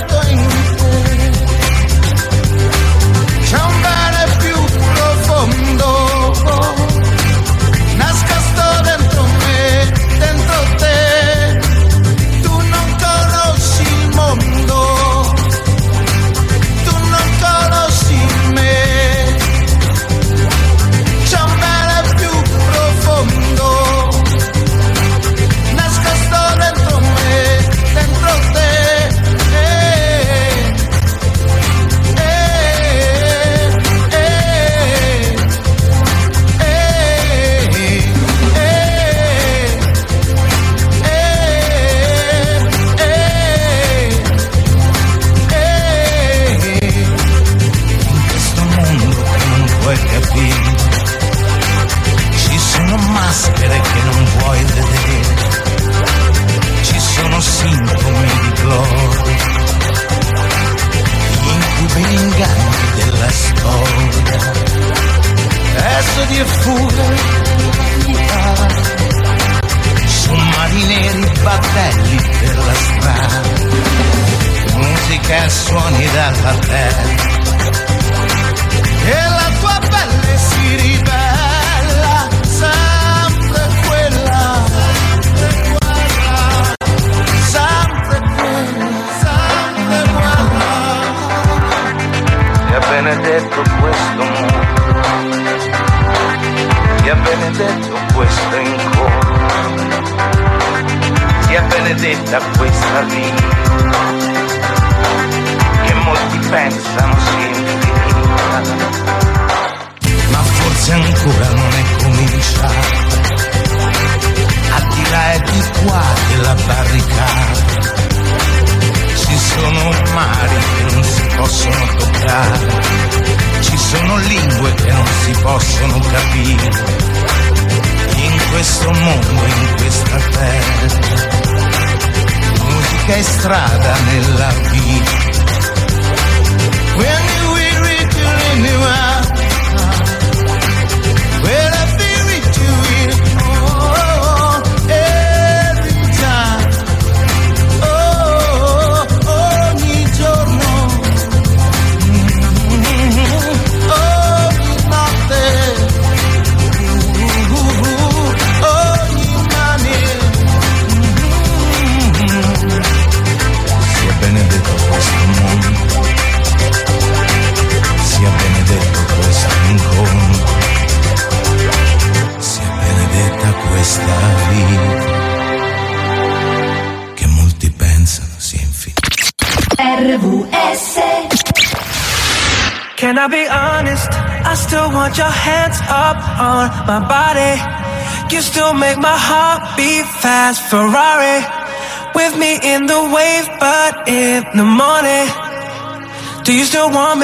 [196.95, 197.24] me?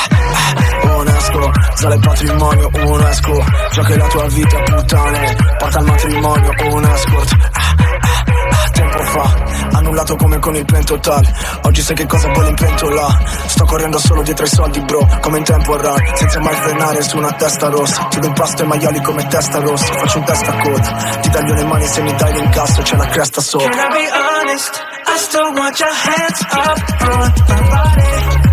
[0.31, 5.35] ah, Onesto, sale patrimonio, un esco Già che la tua vita puttane.
[5.57, 9.35] Porta al matrimonio, un escort Ah, ah, ah, Tempo fa,
[9.77, 11.33] annullato come con il pentotale
[11.63, 13.19] Oggi sai che cosa vuole in pentola.
[13.45, 17.17] Sto correndo solo dietro ai soldi bro Come in tempo run, senza mai frenare su
[17.17, 18.07] una testa rossa.
[18.09, 19.93] Chiudo un pasto ai maiali come testa rossa.
[19.93, 23.05] Faccio un testa a coda Ti taglio le mani se mi dai l'incasso C'è la
[23.07, 24.81] cresta sopra Can I be honest?
[25.07, 26.77] I still want your hands up.
[27.01, 28.50] On my body.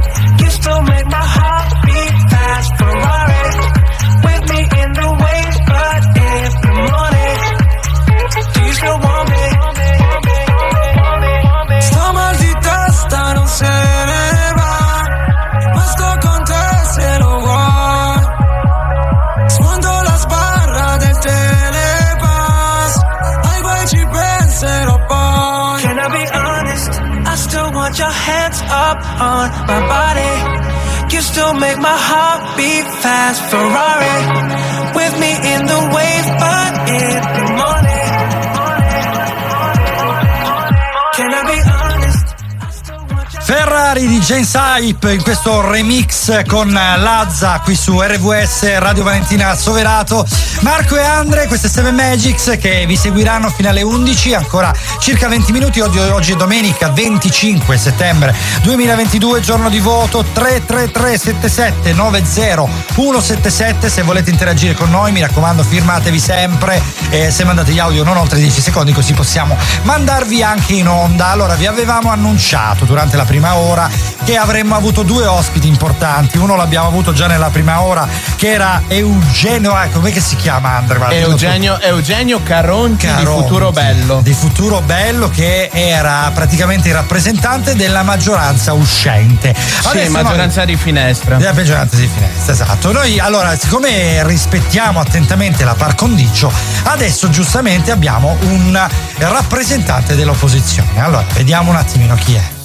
[29.21, 30.35] On my body.
[31.15, 33.43] You still make my heart beat fast.
[33.51, 34.19] Ferrari
[34.95, 37.48] with me in the wave, but in
[43.49, 50.27] Ferrari di James Hype in questo remix con Lazza qui su RVS Radio Valentina Soverato.
[50.61, 55.53] Marco e Andre, queste 7 Magics che vi seguiranno fino alle 11 ancora circa 20
[55.53, 55.81] minuti.
[55.81, 58.35] Oggi, oggi è domenica 25 settembre
[58.65, 65.63] 2022 giorno di voto 333 77 90 177 se volete interagire con noi mi raccomando
[65.63, 70.75] firmatevi sempre e se mandate gli audio non oltre 10 secondi così possiamo mandarvi anche
[70.75, 71.29] in onda.
[71.29, 73.89] Allora vi avevamo annunciato durante la prima ora
[74.25, 76.39] che avremmo avuto due ospiti importanti.
[76.39, 78.07] Uno l'abbiamo avuto già nella prima ora,
[78.37, 79.73] che era Eugenio.
[79.73, 80.99] Ah, com'è che si chiama Andre?
[80.99, 84.21] Guarda, Eugenio, Eugenio Caronti, di Caronti, Futuro Bello.
[84.21, 89.55] Di Futuro Bello, che era praticamente il rappresentante della maggioranza uscente.
[89.55, 91.37] Sì, maggioranza di finestra.
[91.37, 92.93] Della maggioranza di finestra, esatto.
[92.93, 96.53] Noi allora, siccome rispettiamo attentamente la par condicio,
[96.85, 98.79] adesso giustamente abbiamo un
[99.19, 101.01] rappresentante dell'opposizione.
[101.01, 102.58] Allora, vediamo un attimino chi è.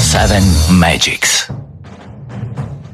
[0.00, 1.46] Seven Magics.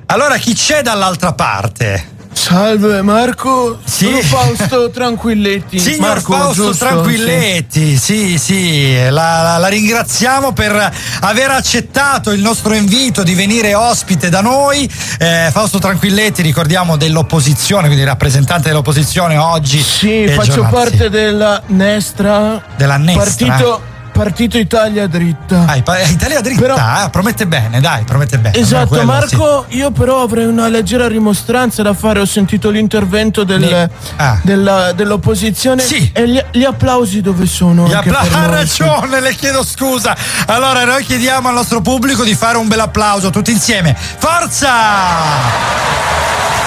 [0.07, 2.13] Allora, chi c'è dall'altra parte?
[2.33, 5.79] Salve Marco, sono Fausto Tranquilletti.
[5.79, 6.85] Signor Marco, Fausto giusto?
[6.85, 13.75] Tranquilletti, sì, sì, la, la- la ringraziamo per aver accettato il nostro invito di venire
[13.75, 14.91] ospite da noi.
[15.19, 19.81] Eh, Fausto Tranquilletti, ricordiamo dell'opposizione, quindi rappresentante dell'opposizione oggi.
[19.81, 22.63] Sì, faccio giornata- parte della Nestra.
[22.77, 23.47] Della Nestra?
[23.47, 23.83] Partito,
[24.15, 25.65] partito Italia Dritta.
[25.67, 28.57] Ah, Ipa- Italia dritta, ah, promette bene, dai, promette bene.
[28.57, 32.21] Esatto, Quello Marco, io però avrei una leggera rimostranza da fare.
[32.21, 34.39] Ho sentito l'intervento del- Ne- ah.
[34.43, 35.85] della- dell'opposizione.
[36.13, 37.87] E gli, gli applausi dove sono?
[37.89, 40.17] Gli appla- ha ragione, le chiedo scusa.
[40.47, 43.97] Allora, noi chiediamo al nostro pubblico di fare un bel applauso tutti insieme.
[43.99, 44.71] Forza!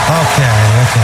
[0.09, 0.95] Ok, ok.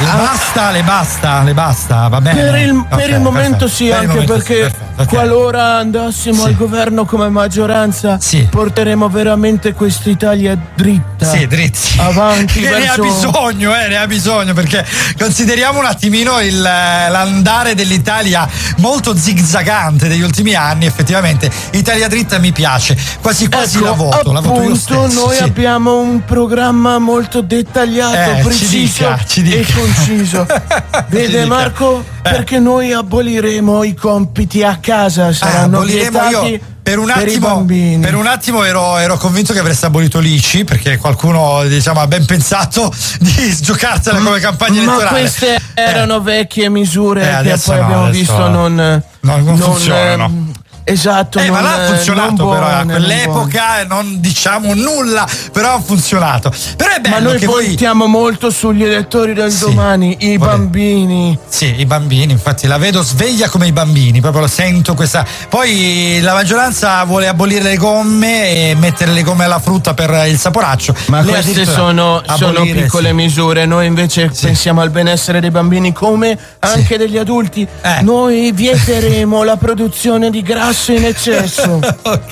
[0.00, 2.40] Le basta, le basta, le basta, va bene.
[2.42, 3.68] Per il, Ok, per il momento perfetto.
[3.68, 5.06] sì, Per anche momento sì, perché perfetto, ok.
[5.08, 8.18] qualora andassimo al governo come maggioranza,
[8.50, 11.26] porteremo veramente quest'Italia dritta.
[11.30, 11.98] Sì, dritti.
[11.98, 12.60] Avanti.
[12.60, 14.84] Che ne ha verso- bisogno, eh, ne ha bisogno perché
[15.18, 18.48] consideriamo un attimino il, eh, l'andare dell'Italia
[18.78, 24.32] molto zigzagante degli ultimi anni, effettivamente Italia dritta mi piace, quasi quasi Ecco, la voto,
[24.32, 24.76] la voto io appunto,
[25.08, 25.26] stesso.
[25.26, 25.42] noi sì.
[25.42, 29.56] abbiamo un programma molto dettagliato, Eh, ci preciso dica, ci dica.
[29.56, 30.46] e conciso.
[31.08, 31.44] Vede.
[31.46, 32.04] Marco?
[32.22, 32.30] Eh.
[32.30, 37.48] Perché noi aboliremo i compiti a casa, saranno aboliremo vietati io per un per attimo,
[37.48, 37.98] bambini.
[37.98, 42.24] per un attimo ero, ero convinto che avreste abolito l'ICI perché qualcuno diciamo, ha ben
[42.24, 45.20] pensato di giocarsela come campagna Ma elettorale.
[45.20, 49.02] queste erano vecchie misure Eh, che poi no, abbiamo visto non, non
[49.44, 50.24] non, funzionano.
[50.26, 50.52] ehm,
[50.88, 53.06] Esatto, Eh, non, ma là ha eh, funzionato non però a buone, non buone.
[53.06, 56.52] quell'epoca e non diciamo nulla, però ha funzionato.
[56.76, 61.36] Però è bello Ma noi che voi puntiamo molto sugli elettori del domani, i bambini.
[61.48, 65.26] Sì, i bambini, infatti la vedo sveglia come i bambini, proprio lo sento questa.
[65.48, 70.38] Poi la maggioranza vuole abolire le gomme e mettere le gomme alla frutta per il
[70.38, 70.94] saporaccio.
[71.06, 73.14] Ma Lei queste sono, sono abolire, piccole sì.
[73.14, 77.66] misure, noi invece pensiamo al benessere dei bambini come anche degli adulti.
[77.82, 78.02] Eh.
[78.02, 81.80] Noi vieteremo la produzione di grasso in eccesso.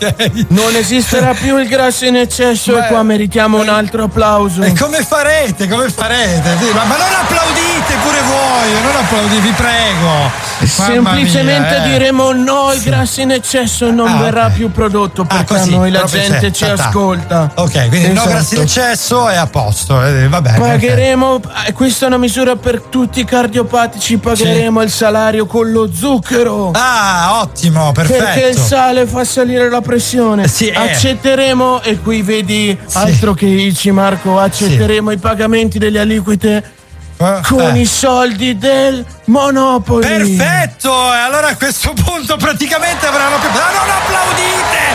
[0.48, 4.62] Non esisterà più il grasso in eccesso e qua meritiamo un altro applauso.
[4.62, 5.68] E come farete?
[5.68, 6.56] Come farete?
[6.58, 10.08] Sì, ma, ma non applaudite pure voi, non applaudite, vi prego.
[10.08, 11.88] Mamma Semplicemente mia, eh.
[11.90, 15.90] diremo no, il grasso in eccesso non Ah, verrà più prodotto perché così, a noi
[15.90, 16.86] la gente ci ta- ta.
[16.86, 17.50] ascolta.
[17.56, 18.28] Ok, quindi no Esatto.
[18.30, 20.02] grassi in eccesso è a posto.
[20.04, 20.58] eh, va bene.
[20.58, 25.90] Pagheremo, eh, questa è una misura per tutti i cardiopatici, pagheremo il salario con lo
[25.92, 26.70] zucchero.
[26.74, 28.24] Ah, ottimo, perfetto.
[28.24, 30.48] Perché il sale fa salire la pressione.
[30.48, 30.76] Sì, eh.
[30.76, 36.72] Accetteremo, e qui vedi altro che ICI Marco, accetteremo i pagamenti delle aliquite
[37.16, 37.80] con eh.
[37.80, 40.06] i soldi del Monopoli.
[40.06, 40.90] Perfetto!
[40.90, 43.48] E allora a questo punto praticamente avranno più.
[43.48, 44.93] Ma non applaudite!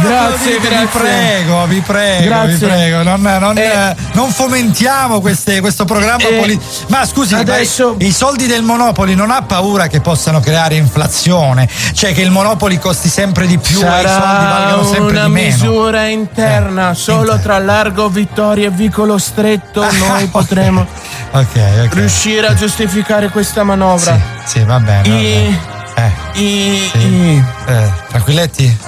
[0.00, 1.00] Grazie, Vi grazie.
[1.00, 2.52] prego, vi prego, Grazie.
[2.56, 3.02] vi prego.
[3.02, 6.64] Non, non, eh, non fomentiamo queste- questo programma Eh, politico.
[6.88, 10.76] Ma scusi, adesso- ma i, i soldi del Monopoli non ha paura che possano creare
[10.76, 11.68] inflazione?
[11.92, 15.24] Cioè che il Monopoli costi sempre di più e i soldi Sarà valgono sempre una
[15.26, 15.46] di meno.
[15.48, 20.86] misura interna, solo tra Largo Vittoria e Vicolo Stretto noi potremo
[21.32, 21.46] Ok,
[21.86, 21.94] ok.
[21.94, 24.18] riuscire a giustificare questa manovra.
[24.44, 25.08] Sì, va bene.
[25.08, 25.70] va I- bene.
[25.94, 26.40] Eh.
[26.40, 26.98] I, Sì.
[26.98, 28.78] i- Eh, tranquilletti?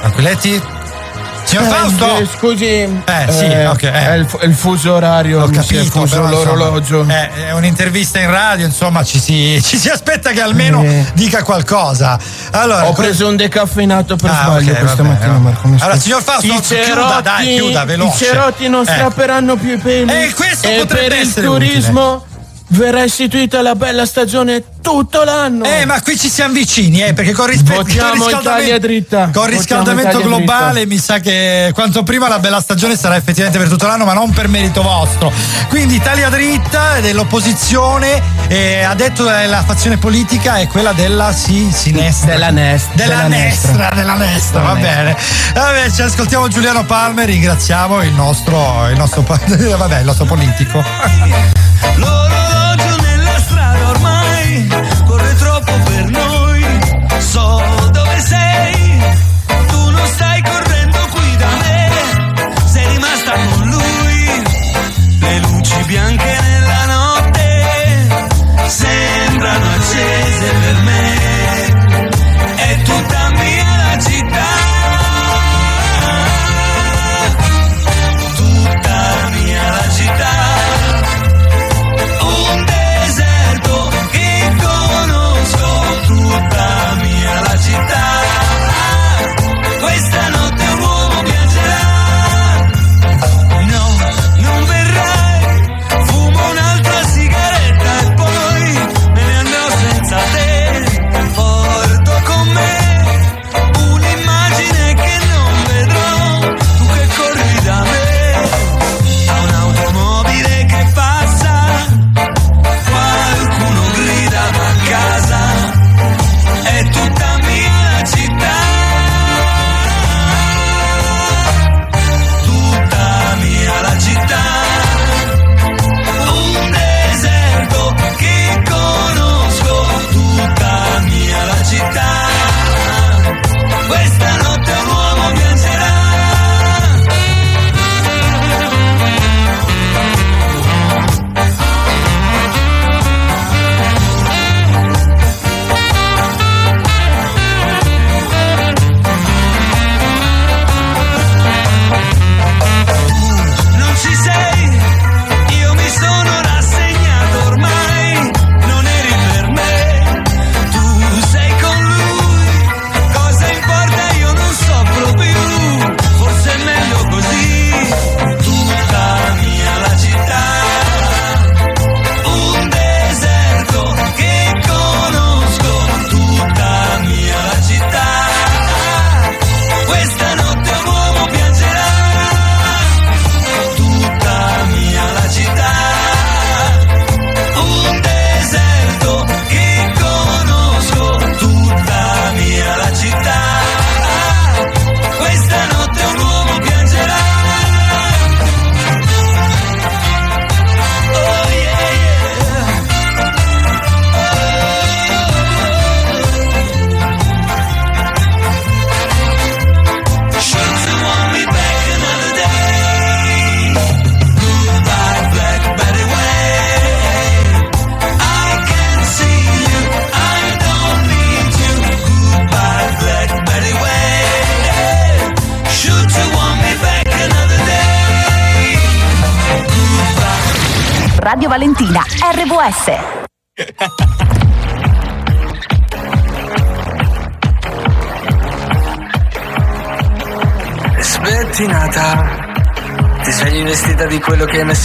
[0.00, 0.62] Tranquilletti?
[1.42, 2.16] Signor Eh, Fausto?
[2.18, 3.82] eh, scusi, Eh, sì, ok.
[3.82, 3.92] eh.
[3.92, 7.04] è, il, è il fuso orario, Ho è capito, fuso però, insomma, l'orologio.
[7.08, 11.06] eh, è un'intervista in radio, insomma, ci si, ci si aspetta che almeno Eh.
[11.14, 12.18] dica qualcosa.
[12.52, 15.50] Allora, Ho preso un decaffeinato per Ah, sbaglio ok, va questa bene, mattina, va bene.
[15.50, 15.68] Marco.
[15.68, 18.24] mi Allora, signor Fausto, I chiuda, cerotti, dai, chiuda, veloce.
[18.24, 20.12] I cerotti non strapperanno più i peli.
[20.12, 22.24] Eh, questo e potrebbe per il turismo
[22.70, 25.64] verrà istituita la bella stagione tutto l'anno.
[25.64, 29.30] Eh, ma qui ci siamo vicini, eh, perché con rispetto Votiamo con Italia dritta.
[29.32, 33.68] Con riscaldamento Italia globale mi sa che quanto prima la bella stagione sarà effettivamente per
[33.68, 35.32] tutto l'anno, ma non per merito vostro.
[35.68, 41.32] Quindi Italia dritta è dell'opposizione e ha detto che la fazione politica è quella della
[41.32, 42.30] sì, sinistra.
[42.30, 43.94] Della Nest- Della, della Nestra, Nestra.
[43.94, 45.16] della Nestra, va bene.
[45.54, 50.82] Vabbè, ci ascoltiamo Giuliano Palmer, ringraziamo il nostro, il nostro, vabbè, il nostro politico.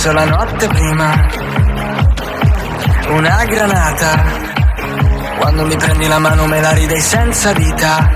[0.05, 1.27] Messo la notte prima.
[3.09, 4.23] Una granata,
[5.39, 8.14] quando mi prendi la mano me la ridei senza vita.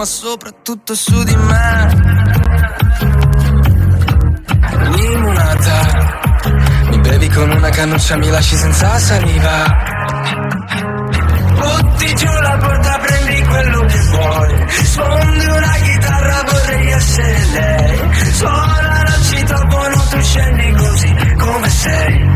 [0.00, 1.94] Ma soprattutto su di me.
[4.96, 5.80] Limonata,
[6.88, 9.66] mi bevi con una cannuccia, mi lasci senza saliva.
[11.52, 14.66] Butti giù la porta, prendi quello che vuoi.
[14.70, 18.32] Sfondi una chitarra, vorrei essere lei.
[18.32, 22.28] Suona, non ci trovano, tu scendi così come sei.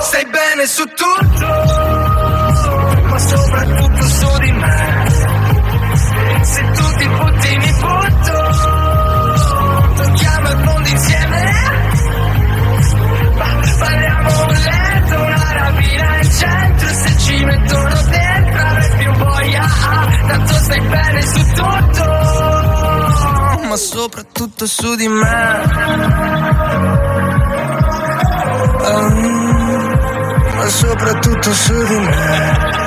[0.00, 1.19] Stai bene su tutto,
[20.70, 22.04] stai bene su tutto,
[23.66, 25.62] ma soprattutto su di me.
[28.82, 29.98] Um,
[30.54, 32.79] ma soprattutto su di me.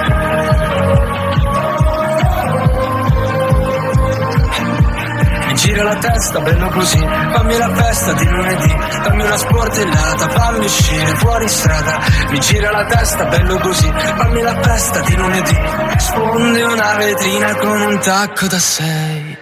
[5.63, 11.15] Gira la testa, bello così, fammi la festa di lunedì, fammi una sportellata, fammi uscire
[11.15, 11.99] fuori strada.
[12.31, 15.57] Mi gira la testa, bello così, fammi la festa di lunedì,
[15.97, 19.37] sfondi una vetrina con un tacco da sei.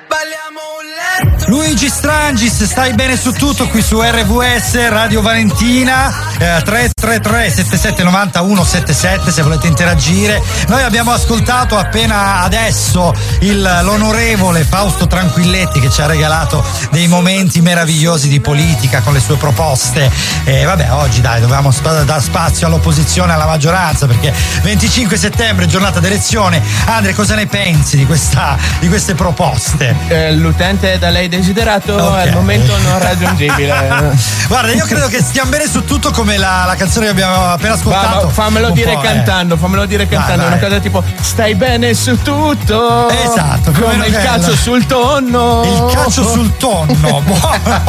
[1.48, 9.32] Luigi Strangis, stai bene su tutto qui su RVS Radio Valentina eh, 333 7790 177
[9.32, 10.42] se volete interagire.
[10.68, 17.62] Noi abbiamo ascoltato appena adesso il- l'onorevole Fausto Tranquilletti che ci ha regalato dei momenti
[17.62, 20.10] meravigliosi di politica con le sue proposte.
[20.44, 26.00] E vabbè, oggi dai, dovevamo spa- dare spazio all'opposizione alla maggioranza perché 25 settembre, giornata
[26.00, 26.62] d'elezione.
[26.86, 29.96] Andre, cosa ne pensi di, questa, di queste proposte?
[30.08, 32.18] Eh, l'utente da lei desiderato Ok.
[32.18, 34.16] al momento non raggiungibile.
[34.48, 37.74] Guarda, io credo che stiamo bene su tutto come la, la canzone che abbiamo appena
[37.74, 38.28] ascoltato.
[38.28, 39.00] Va, fammelo Un dire eh.
[39.00, 40.44] cantando, fammelo dire cantando.
[40.44, 40.48] vai.
[40.48, 43.10] Una cosa tipo stai bene su tutto.
[43.10, 45.62] Esatto, come il calcio sul tonno.
[45.64, 47.22] Il calcio sul tonno.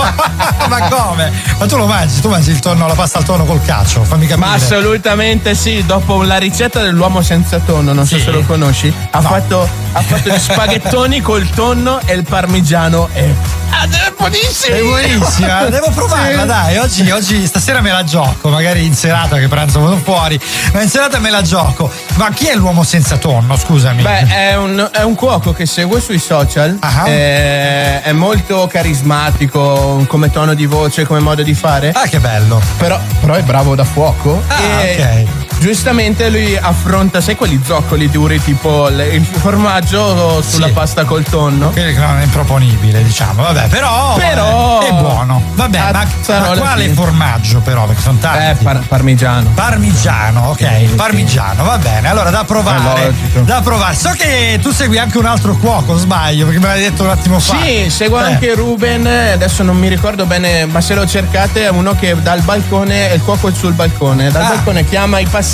[0.69, 1.33] Ma come?
[1.59, 2.21] Ma tu lo mangi?
[2.21, 4.03] Tu mangi il tonno, la pasta al tonno col calcio?
[4.05, 4.47] Fammi capire.
[4.47, 8.23] Ma assolutamente sì, dopo la ricetta dell'uomo senza tonno, non so Sì.
[8.23, 13.35] se lo conosci, ha, fatto, ha fatto gli spaghettoni col tonno e il parmigiano e...
[13.75, 14.77] Ah, è buonissimo!
[14.77, 16.47] È buonissima, devo provarla, Sì.
[16.47, 16.77] dai.
[16.79, 20.39] Oggi, oggi, stasera me la gioco, magari in serata che pranzo vado fuori,
[20.73, 21.91] ma in serata me la gioco.
[22.15, 23.57] Ma chi è l'uomo senza tonno?
[23.57, 24.03] Scusami.
[24.03, 27.09] Beh, è un, è un cuoco che seguo sui social, Ah.
[27.09, 31.91] eh, è molto carismatico come tono di voce, come modo di fare.
[31.95, 32.61] Ah, che bello.
[32.77, 34.43] Però, però è bravo da fuoco.
[34.49, 35.27] Ah, e
[35.63, 40.73] Giustamente lui affronta, sai quegli zoccoli duri tipo il formaggio sulla Sì.
[40.73, 41.71] pasta col tonno?
[41.71, 43.43] Che non è improponibile, diciamo.
[43.45, 44.15] Vabbè, però.
[44.17, 45.41] Però- È buono.
[45.55, 46.95] Vabbè, ma, Azzaro ma alla quale fine.
[46.95, 47.87] formaggio, però?
[47.87, 48.61] Perché sono tanti.
[48.61, 49.51] Eh, par- parmigiano.
[49.55, 52.09] Parmigiano, ok, parmigiano, va bene.
[52.09, 53.15] Allora da provare.
[53.45, 53.95] Da provare.
[53.95, 57.39] So che tu segui anche un altro cuoco, sbaglio, perché me l'hai detto un attimo
[57.39, 57.57] fa.
[57.63, 58.25] Sì, seguo Eh.
[58.33, 62.41] anche Ruben, adesso non mi ricordo bene, ma se lo cercate è uno che dal
[62.41, 64.49] balcone, è il cuoco sul balcone, dal Ah.
[64.49, 65.51] balcone chiama i passanti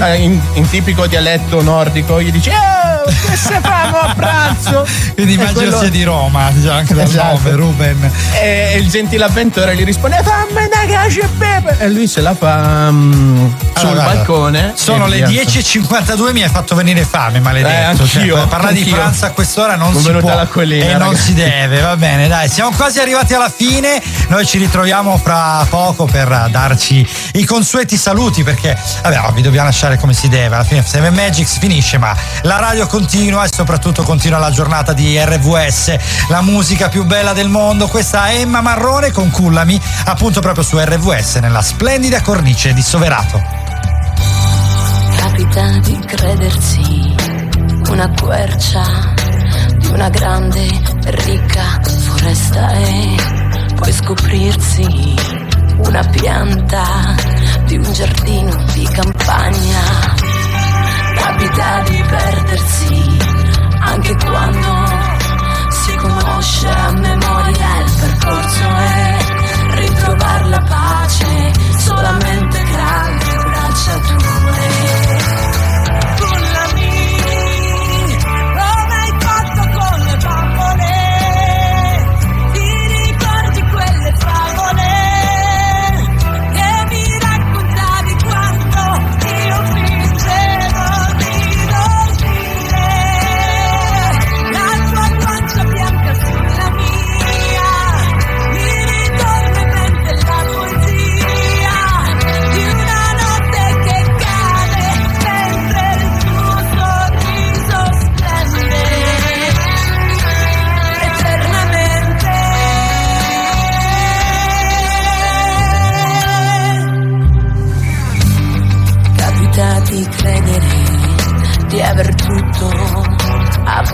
[0.00, 4.86] eh, in, in tipico dialetto nordico, gli dice "Oh, che se famo a pranzo?
[5.14, 7.36] Quindi E immagino quello- sia di Roma, già anche dal Esatto.
[7.42, 8.12] nome, Ruben.
[8.34, 12.34] E il gentile avventore gli risponde fammi una cacio e pepe e lui se la
[12.34, 14.72] fa sul Allora, guarda, balcone.
[14.74, 15.42] Sono e le via.
[15.42, 18.02] 10.52, mi hai fatto venire fame, Eh, maledetto.
[18.02, 20.34] anch'io, Cioè, parlare di pranzo a quest'ora non è si può.
[20.34, 21.22] l'acquolina, e non ragazzi.
[21.22, 22.48] si deve, va bene, dai.
[22.48, 24.02] Siamo quasi arrivati alla fine.
[24.28, 29.66] Noi ci ritroviamo fra poco per darci i consueti saluti, perché vabbè, oh, vi dobbiamo
[29.66, 30.54] lasciare come si deve.
[30.54, 35.18] Alla fine Seven Magics finisce, ma la radio continua e soprattutto continua la giornata di
[35.18, 35.96] RVS,
[36.28, 37.88] la musica più bella del mondo.
[37.88, 43.42] Questa è Emma Marrone con Cullami, appunto proprio su RVS, nella splendida cornice di Soverato.
[45.16, 47.14] Capita di credersi
[47.88, 49.14] una quercia
[49.76, 50.68] di una grande
[51.04, 53.16] ricca foresta e
[53.74, 55.14] poi scoprirsi
[55.78, 57.14] una pianta
[57.68, 59.80] di un giardino di campagna.
[61.14, 63.18] Capita di perdersi
[63.78, 64.84] anche quando
[65.68, 74.37] si conosce a memoria il percorso e ritrovare la pace solamente tra le braccia tue.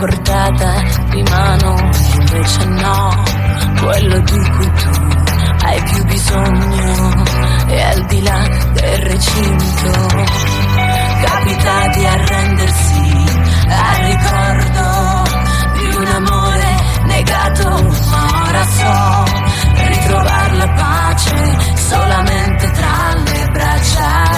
[0.05, 1.75] Portata di mano,
[2.19, 3.23] invece no,
[3.81, 4.91] quello di cui tu
[5.63, 7.23] hai più bisogno
[7.65, 9.91] è al di là del recinto.
[11.25, 13.25] Capita di arrendersi
[13.67, 15.23] al ricordo
[15.73, 16.75] di un amore
[17.05, 17.69] negato,
[18.11, 19.23] ma ora so
[19.87, 24.34] ritrovare la pace solamente tra le braccia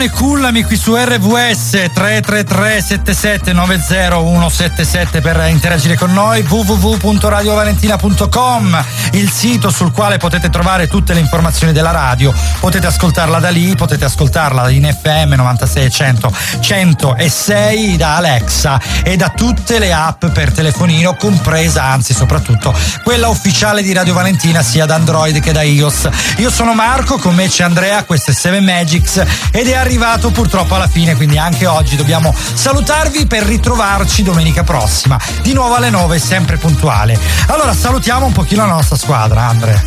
[0.00, 9.92] Marrone, cullami qui su RVS 333 7790177 per interagire con noi www.radiovalentina.com il sito sul
[9.92, 14.88] quale potete trovare tutte le informazioni della radio potete ascoltarla da lì potete ascoltarla in
[15.02, 22.14] FM 96 100 106 da Alexa e da tutte le app per telefonino compresa anzi
[22.14, 26.08] soprattutto quella ufficiale di Radio Valentina sia da Android che da iOS.
[26.36, 29.88] Io sono Marco con me c'è Andrea questo è 7 Magics ed è arrivato
[30.30, 35.90] purtroppo alla fine, quindi anche oggi dobbiamo salutarvi per ritrovarci domenica prossima, di nuovo alle
[35.90, 37.18] 9, sempre puntuale.
[37.46, 39.82] Allora salutiamo un pochino la nostra squadra, Andre.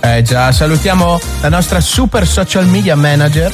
[0.00, 3.52] Eh già, salutiamo la nostra super social media manager.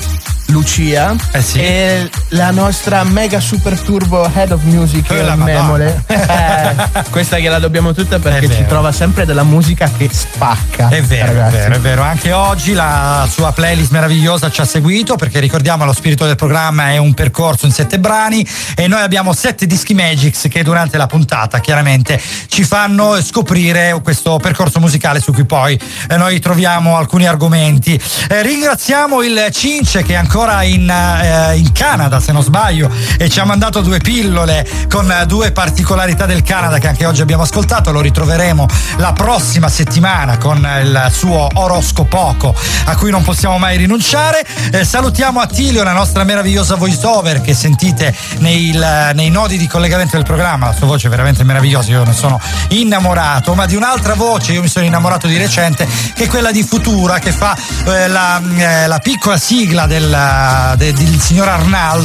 [0.48, 7.58] Lucia e la nostra mega super turbo head of music Quella Memole Eh, questa gliela
[7.58, 11.56] dobbiamo tutta perché ci trova sempre della musica che spacca È vero, ragazzi.
[11.56, 12.02] è vero, è vero.
[12.02, 16.90] Anche oggi la sua playlist meravigliosa ci ha seguito perché ricordiamo lo spirito del programma
[16.90, 21.06] è un percorso in sette brani e noi abbiamo sette dischi Magics che durante la
[21.06, 25.78] puntata chiaramente ci fanno scoprire questo percorso musicale su cui poi
[26.08, 28.00] eh, noi troviamo alcuni argomenti.
[28.28, 33.28] Eh, ringraziamo il Cince che ancora ancora in, eh, in Canada, se non sbaglio, e
[33.28, 37.42] ci ha mandato due pillole con eh, due particolarità del Canada che anche oggi abbiamo
[37.42, 37.92] ascoltato.
[37.92, 44.44] Lo ritroveremo la prossima settimana con il suo oroscopoco a cui non possiamo mai rinunciare.
[44.72, 48.72] Eh, salutiamo Attilio, la nostra meravigliosa voice over che sentite nei,
[49.12, 50.66] nei nodi di collegamento del programma.
[50.68, 54.62] La sua voce è veramente meravigliosa, io ne sono innamorato, ma di un'altra voce io
[54.62, 57.54] mi sono innamorato di recente, che è quella di Futura, che fa
[57.86, 62.03] eh, la, eh, la piccola sigla del, de- del signor Arnaldo,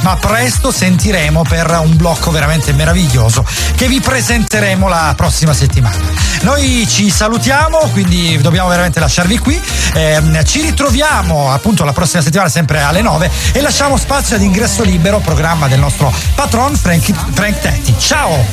[0.00, 3.44] ma presto sentiremo per un blocco veramente meraviglioso
[3.74, 5.96] che vi presenteremo la prossima settimana.
[6.42, 9.60] Noi ci salutiamo, quindi dobbiamo veramente lasciarvi qui.
[9.94, 14.82] Ehm, ci ritroviamo appunto la prossima settimana sempre alle 9 e lasciamo spazio ad ingresso
[14.82, 17.94] libero, programma del nostro patron Frank, Frank Tetti.
[17.98, 18.44] Ciao!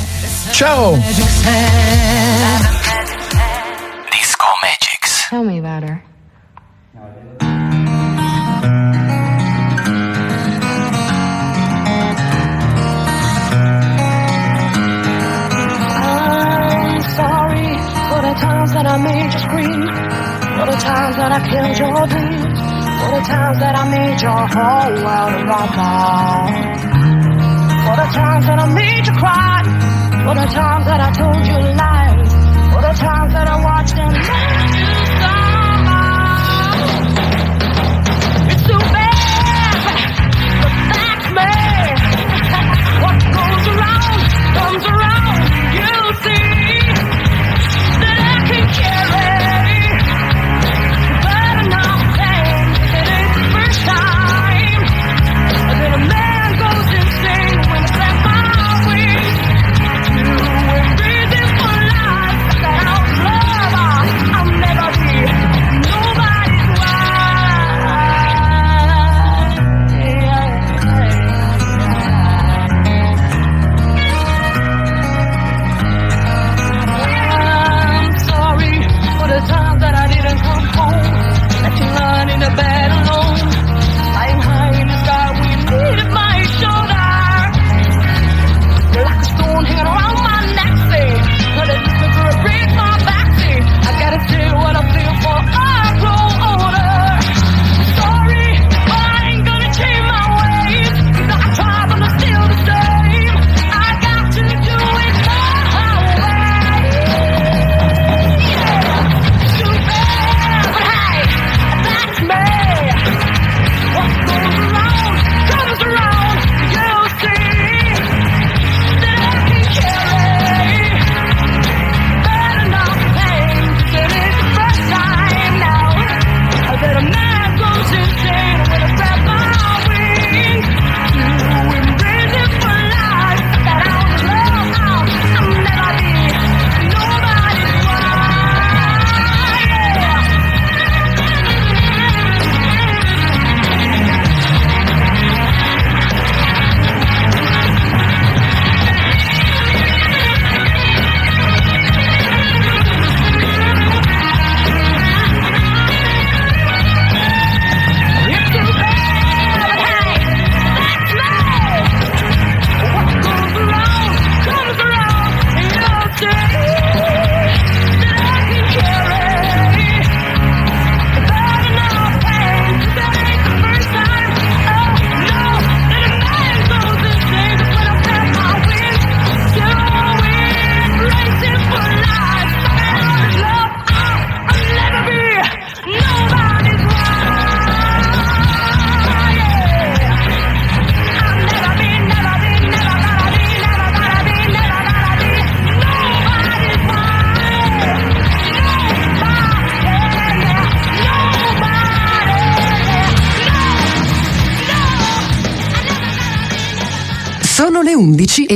[0.52, 0.96] Ciao!
[4.12, 5.28] Disco Magics.
[5.30, 6.15] Tell me about her.
[18.96, 19.82] I made you scream,
[20.56, 22.60] for the times that I killed your dreams,
[22.96, 26.48] for the times that I made your whole world rumble,
[27.84, 29.68] for the times that I made you cry,
[30.24, 31.95] for the times that I told you lies,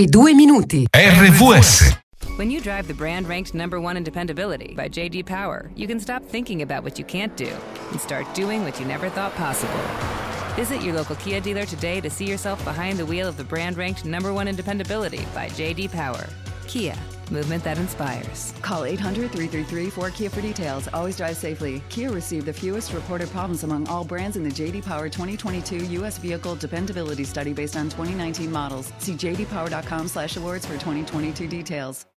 [0.09, 0.87] 11 e 2 minuti.
[0.91, 1.97] RVS.
[2.37, 5.99] When you drive the brand ranked number one in dependability by JD Power, you can
[5.99, 7.51] stop thinking about what you can't do
[7.91, 9.79] and start doing what you never thought possible.
[10.55, 13.77] Visit your local Kia dealer today to see yourself behind the wheel of the brand
[13.77, 16.25] ranked number one in dependability by JD Power.
[16.67, 16.95] Kia,
[17.29, 18.53] movement that inspires.
[18.69, 20.87] Call 800 333 4KIA for details.
[20.93, 21.81] Always drive safely.
[21.89, 26.19] Kia received the fewest reported problems among all brands in the JD Power 2022 U.S.
[26.19, 28.93] Vehicle Dependability Study based on 2019 models.
[28.99, 32.05] See jdpower.com slash awards for 2022 details.